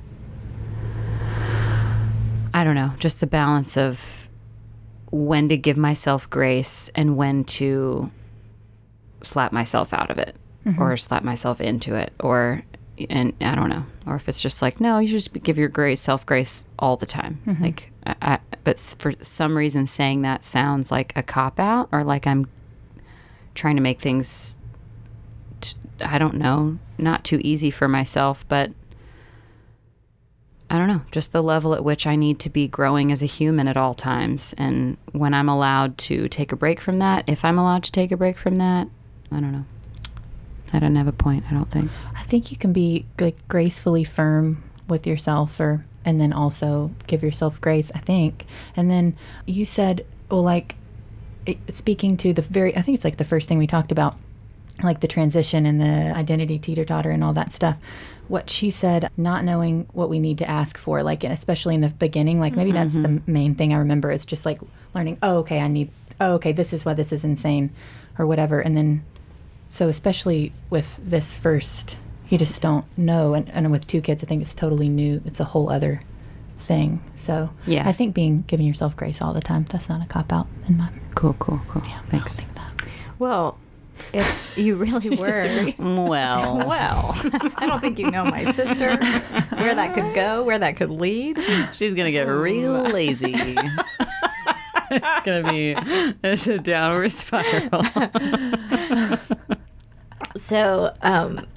[2.53, 4.29] i don't know just the balance of
[5.09, 8.11] when to give myself grace and when to
[9.23, 10.35] slap myself out of it
[10.65, 10.81] mm-hmm.
[10.81, 12.63] or slap myself into it or
[13.09, 15.69] and i don't know or if it's just like no you should just give your
[15.69, 17.39] grace self grace all the time.
[17.45, 17.63] Mm-hmm.
[17.63, 17.91] Like
[18.21, 22.47] I, but for some reason saying that sounds like a cop out or like i'm
[23.55, 24.57] trying to make things
[25.61, 28.71] t- i don't know not too easy for myself but
[30.69, 33.25] I don't know, just the level at which I need to be growing as a
[33.25, 34.53] human at all times.
[34.57, 38.11] And when I'm allowed to take a break from that, if I'm allowed to take
[38.11, 38.89] a break from that,
[39.31, 39.65] I don't know.
[40.73, 41.89] I don't have a point, I don't think.
[42.15, 47.21] I think you can be like gracefully firm with yourself or and then also give
[47.21, 48.45] yourself grace i think.
[48.75, 50.75] And then you said well like
[51.69, 54.17] speaking to the very i think it's like the first thing we talked about
[54.83, 57.77] like the transition and the identity teeter totter and all that stuff.
[58.27, 61.89] What she said not knowing what we need to ask for like especially in the
[61.89, 63.31] beginning like maybe that's the mm-hmm.
[63.31, 64.59] main thing i remember is just like
[64.93, 65.89] learning oh okay i need
[66.19, 67.69] oh okay this is why this is insane
[68.17, 68.59] or whatever.
[68.59, 69.03] And then
[69.69, 71.97] so especially with this first
[72.29, 75.39] you just don't know and, and with two kids i think it's totally new it's
[75.39, 76.01] a whole other
[76.59, 77.87] thing so Yeah.
[77.87, 80.77] i think being giving yourself grace all the time that's not a cop out in
[80.77, 81.81] my Cool, cool, cool.
[81.85, 82.35] I don't Thanks.
[82.41, 82.71] think that.
[83.17, 83.57] Well,
[84.13, 85.73] if you really were.
[85.79, 87.15] Well, Well,
[87.57, 88.97] I don't think you know my sister,
[89.55, 91.39] where that could go, where that could lead.
[91.73, 93.33] she's gonna get real lazy.
[93.35, 95.73] it's gonna be
[96.21, 97.83] there's a downward spiral.
[100.35, 101.47] So, um,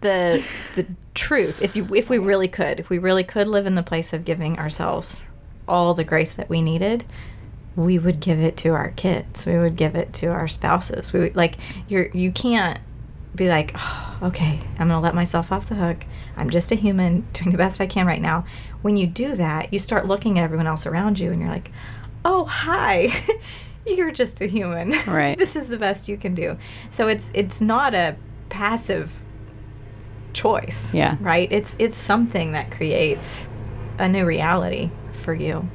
[0.00, 3.74] the the truth, if you if we really could, if we really could live in
[3.74, 5.26] the place of giving ourselves
[5.68, 7.04] all the grace that we needed,
[7.74, 9.46] we would give it to our kids.
[9.46, 11.12] We would give it to our spouses.
[11.12, 11.56] We would like
[11.88, 12.80] you're you can't
[13.34, 16.06] be like, oh, okay, I'm gonna let myself off the hook.
[16.36, 18.44] I'm just a human doing the best I can right now.
[18.82, 21.70] When you do that, you start looking at everyone else around you, and you're like,
[22.24, 23.10] oh hi.
[23.88, 24.94] You're just a human.
[25.06, 25.38] Right.
[25.38, 26.58] this is the best you can do.
[26.90, 28.16] So it's it's not a
[28.48, 29.24] passive
[30.36, 30.92] choice.
[30.94, 31.16] Yeah.
[31.20, 31.50] Right?
[31.50, 33.48] It's it's something that creates
[33.98, 34.90] a new reality
[35.22, 35.68] for you.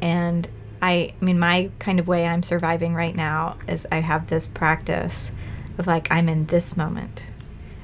[0.00, 0.48] And
[0.80, 4.46] I, I mean, my kind of way I'm surviving right now is I have this
[4.46, 5.32] practice
[5.76, 7.26] of like, I'm in this moment.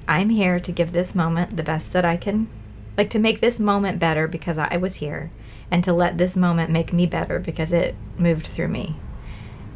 [0.06, 2.48] I'm here to give this moment the best that I can,
[2.96, 5.30] like to make this moment better because I was here,
[5.70, 8.96] and to let this moment make me better because it moved through me.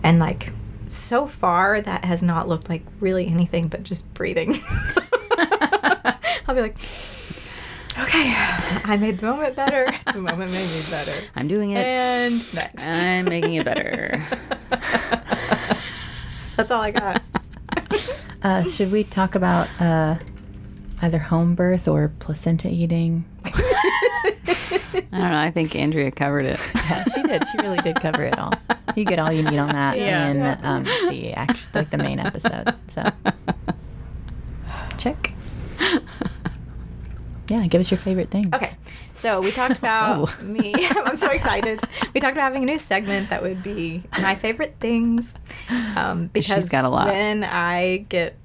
[0.03, 0.53] And like,
[0.87, 4.59] so far, that has not looked like really anything but just breathing.
[6.47, 6.77] I'll be like,
[7.99, 8.33] okay,
[8.85, 9.93] I made the moment better.
[10.15, 11.27] The moment made me better.
[11.35, 11.85] I'm doing it.
[11.85, 12.83] And next.
[12.87, 14.25] I'm making it better.
[16.57, 17.23] That's all I got.
[18.45, 20.19] Uh, should we talk about uh,
[21.01, 23.25] either home birth or placenta eating?
[23.43, 23.51] I
[25.11, 25.39] don't know.
[25.39, 26.61] I think Andrea covered it.
[26.75, 27.43] Yeah, she did.
[27.49, 28.53] She really did cover it all.
[28.97, 30.29] You get all you need on that Yeah.
[30.29, 32.75] in um, the act, like the main episode.
[32.89, 33.11] So
[34.99, 35.33] check.
[37.49, 38.49] Yeah, give us your favorite things.
[38.55, 38.71] Okay,
[39.15, 40.43] so we talked about Oh.
[40.43, 40.75] me.
[40.91, 41.81] I'm so excited.
[42.15, 45.39] We talked about having a new segment that would be my favorite things.
[45.97, 47.09] Um, because She's got a lot.
[47.09, 48.37] When I get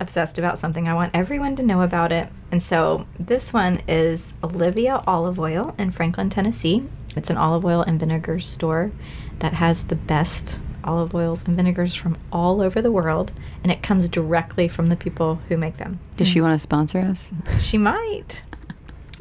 [0.00, 2.28] obsessed about something, I want everyone to know about it.
[2.52, 6.84] And so this one is Olivia Olive Oil in Franklin, Tennessee.
[7.16, 8.90] It's an olive oil and vinegar store
[9.38, 13.32] that has the best olive oils and vinegars from all over the world,
[13.64, 15.98] and it comes directly from the people who make them.
[16.16, 17.32] Does she want to sponsor us?
[17.58, 18.42] She might,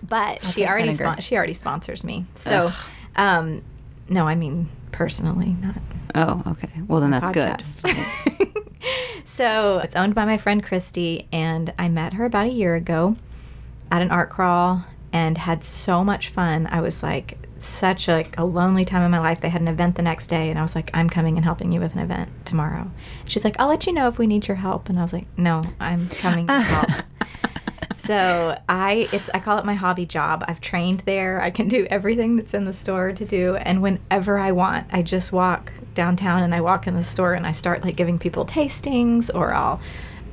[0.08, 2.26] but I'll she already spon- she already sponsors me.
[2.36, 2.70] So,
[3.16, 3.64] um,
[4.10, 5.76] no, I mean personally, not
[6.16, 6.70] Oh, okay.
[6.88, 7.62] Well, then that's good.
[9.26, 13.18] so it's owned by my friend Christy, and I met her about a year ago
[13.92, 16.68] at an art crawl and had so much fun.
[16.68, 19.42] I was like such a, like a lonely time in my life.
[19.42, 21.74] They had an event the next day, and I was like, I'm coming and helping
[21.74, 22.90] you with an event tomorrow.
[23.26, 25.28] She's like, I'll let you know if we need your help, and I was like,
[25.38, 26.90] No, I'm coming to help.
[27.96, 30.44] So I it's I call it my hobby job.
[30.48, 31.42] I've trained there.
[31.42, 35.02] I can do everything that's in the store to do and whenever I want, I
[35.02, 38.46] just walk downtown and I walk in the store and I start like giving people
[38.46, 39.80] tastings or I'll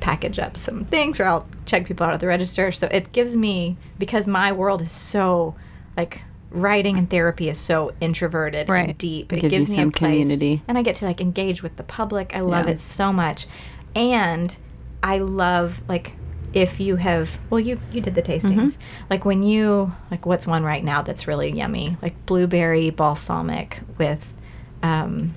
[0.01, 2.71] package up some things or I'll check people out at the register.
[2.73, 5.55] So it gives me because my world is so
[5.95, 8.89] like writing and therapy is so introverted Right.
[8.89, 9.31] and deep.
[9.31, 10.61] It gives you me a some place- community.
[10.67, 12.35] and I get to like engage with the public.
[12.35, 12.73] I love Yeah.
[12.73, 13.47] it so much.
[13.95, 14.55] And
[15.01, 16.13] I love like
[16.53, 18.77] if you have well you you did the tastings.
[19.09, 21.97] Like when you like what's one right now that's really yummy?
[22.01, 24.33] Like blueberry balsamic with
[24.81, 25.33] um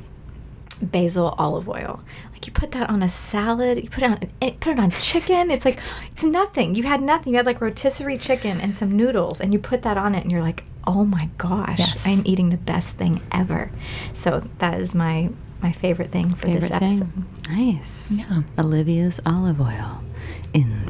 [0.82, 2.02] basil olive oil.
[2.32, 4.90] Like you put that on a salad, you put it on it, put it on
[4.90, 5.50] chicken.
[5.50, 5.78] It's like
[6.10, 6.74] it's nothing.
[6.74, 7.32] You had nothing.
[7.32, 10.30] You had like rotisserie chicken and some noodles and you put that on it and
[10.30, 12.06] you're like, "Oh my gosh, Yes.
[12.06, 13.70] I'm eating the best thing ever."
[14.12, 15.30] So that is my
[15.62, 17.10] my favorite thing for this episode.
[17.12, 17.24] thing?
[17.48, 18.18] Nice.
[18.18, 18.42] Yeah.
[18.58, 20.05] Olivia's olive oil in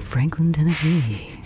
[0.07, 1.41] Franklin, Tennessee.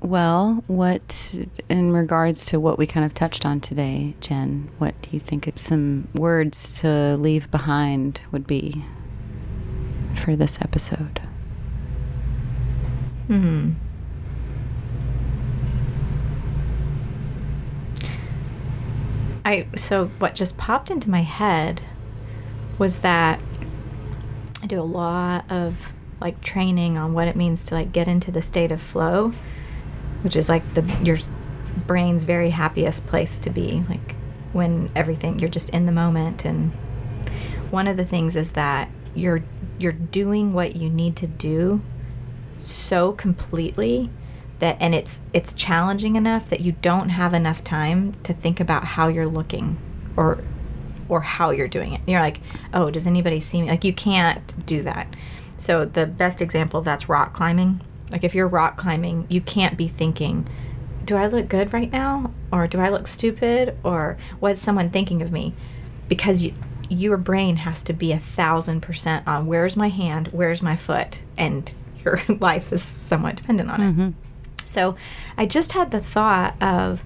[0.00, 5.10] well, what, in regards to what we kind of touched on today, Jen, what do
[5.12, 8.84] you think some words to leave behind would be
[10.14, 11.20] for this episode?
[13.26, 13.72] Hmm.
[19.44, 21.82] I so what just popped into my head
[22.78, 23.38] was that
[24.62, 28.30] I do a lot of like training on what it means to like get into
[28.30, 29.32] the state of flow
[30.22, 31.18] which is like the your
[31.86, 34.14] brain's very happiest place to be, like
[34.52, 36.44] when everything you're just in the moment.
[36.44, 36.72] And
[37.70, 39.42] one of the things is that you're
[39.78, 41.80] you're doing what you need to do
[42.58, 44.10] so completely
[44.58, 48.84] that and it's it's challenging enough that you don't have enough time to think about
[48.84, 49.78] how you're looking
[50.16, 50.42] or
[51.08, 52.00] or how you're doing it.
[52.06, 52.40] You're like,
[52.74, 55.06] "Oh, does anybody see me?" Like you can't do that.
[55.56, 57.80] So the best example of that's rock climbing.
[58.10, 60.46] Like if you're rock climbing, you can't be thinking,
[61.04, 65.22] "Do I look good right now?" or "Do I look stupid?" or "What's someone thinking
[65.22, 65.54] of me?"
[66.08, 66.54] Because you
[66.88, 71.22] your brain has to be a thousand percent on where's my hand, where's my foot,
[71.36, 73.90] and your life is somewhat dependent on it.
[73.90, 74.10] Mm-hmm.
[74.64, 74.96] So
[75.36, 77.04] I just had the thought of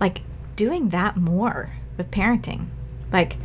[0.00, 0.22] like
[0.56, 2.66] doing that more with parenting.
[3.12, 3.36] Like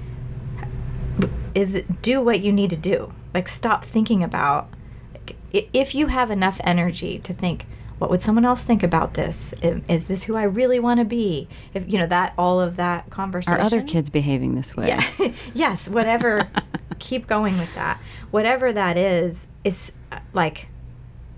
[1.54, 3.12] is it do what you need to do.
[3.38, 4.68] Like stop thinking about
[5.14, 7.68] like, if you have enough energy to think
[8.00, 9.54] what would someone else think about this?
[9.62, 11.48] Is this who I really want to be?
[11.72, 13.54] If you know that all of that conversation.
[13.54, 14.88] Are other kids behaving this way?
[14.88, 15.32] Yeah.
[15.54, 16.50] yes, whatever.
[17.00, 18.02] keep going with that.
[18.32, 20.70] Whatever that is, is uh, like,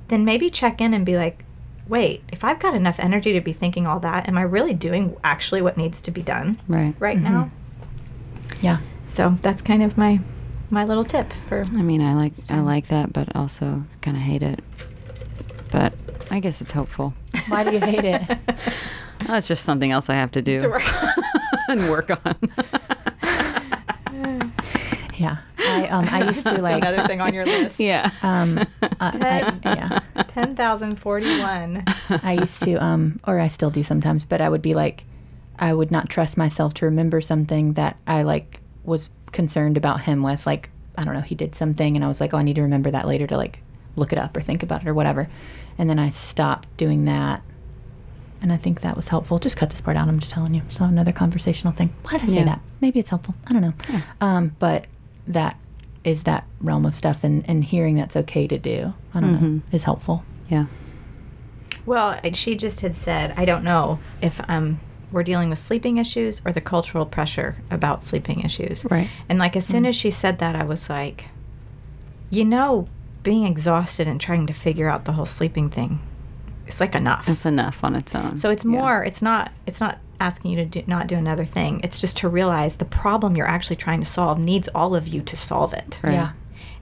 [0.07, 1.43] then maybe check in and be like,
[1.89, 5.17] wait, if I've got enough energy to be thinking all that, am I really doing
[5.21, 6.95] actually what needs to be done Right.
[6.97, 7.51] right now?
[8.61, 8.77] Yeah.
[9.05, 10.21] So that's kind of my
[10.70, 11.61] my little tip for.
[11.61, 14.63] I mean, I like I like that, but also kind of hate it.
[15.72, 15.93] But
[16.32, 17.13] I guess it's hopeful.
[17.47, 18.22] Why do you hate it?
[19.26, 20.59] That's just something else I have to do
[21.67, 22.36] and work on.
[25.17, 25.38] Yeah.
[25.59, 27.80] I um I used to like another thing on your list.
[27.80, 28.09] yeah.
[28.24, 29.59] um uh, I, Ten.
[29.65, 29.99] yeah.
[30.28, 31.84] Ten thousand forty-one.
[32.24, 35.03] I used to, um, or I still do sometimes, but I would be like,
[35.57, 40.23] I would not trust myself to remember something that I like was concerned about him
[40.23, 40.45] with.
[40.45, 42.61] Like, I don't know, he did something, and I was like, oh, I need to
[42.61, 43.59] remember that later to like
[43.95, 45.30] look it up or think about it or whatever.
[45.77, 47.41] And then I stopped doing that.
[48.41, 49.38] And I think that was helpful.
[49.39, 50.07] Just cut this part out.
[50.07, 50.61] I'm just telling you.
[50.69, 51.93] So another conversational thing.
[52.03, 52.45] Why did I say Yeah.
[52.45, 52.61] that?
[52.80, 53.36] Maybe it's helpful.
[53.47, 53.73] I don't know.
[54.21, 54.86] Um, but
[55.27, 55.57] that
[56.05, 58.93] is that realm of stuff, and, and hearing that's okay to do.
[59.13, 60.23] I don't know is helpful.
[60.49, 60.65] Yeah.
[61.86, 64.80] Well, she just had said, I don't know if um,
[65.12, 68.86] we're dealing with sleeping issues or the cultural pressure about sleeping issues.
[68.89, 69.10] Right.
[69.28, 69.88] And like as soon mm.
[69.89, 71.26] as she said that, I was like,
[72.30, 72.88] you know,
[73.24, 75.99] being exhausted and trying to figure out the whole sleeping thing,
[76.68, 77.28] it's like enough.
[77.28, 78.38] It's enough on its own.
[78.38, 78.72] So it's Yeah.
[78.72, 79.03] more.
[79.03, 79.51] It's not.
[79.66, 81.80] It's not asking you to do, not do another thing.
[81.84, 85.22] It's just to realize the problem you're actually trying to solve needs all of you
[85.22, 85.99] to solve it.
[86.03, 86.14] Right.
[86.14, 86.32] Yeah.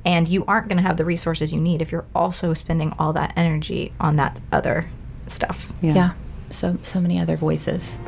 [0.04, 3.14] And you aren't going to have the resources you need if you're also spending all
[3.14, 4.90] that energy on that other
[5.28, 5.72] stuff.
[5.82, 5.94] Yeah.
[5.94, 6.12] Yeah.
[6.50, 8.00] So so many other voices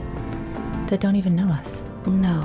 [0.88, 1.84] that don't even know us.
[2.08, 2.40] No.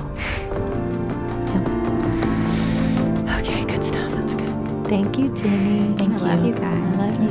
[3.38, 4.12] Okay, good stuff.
[4.12, 4.50] That's good.
[4.86, 5.94] Thank you, Jenny.
[5.96, 6.20] Thank I you.
[6.20, 6.94] love you guys.
[6.94, 7.28] I love you.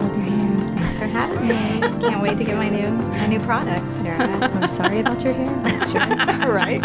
[0.00, 0.58] Love your hair.
[0.76, 1.80] Thanks for having me.
[2.08, 4.28] Can't wait to get my new my new products, Sarah.
[4.62, 5.48] I'm sorry about your hair.
[5.88, 6.00] sure.
[6.52, 6.80] right.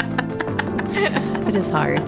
[1.47, 2.01] It is hard.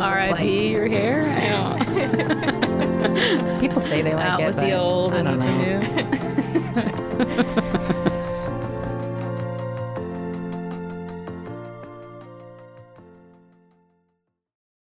[0.00, 0.70] R.I.P.
[0.70, 1.24] your hair.
[3.60, 5.80] People say they like Out it, with but the old I and don't know.
[6.74, 6.82] the
[7.88, 7.93] new.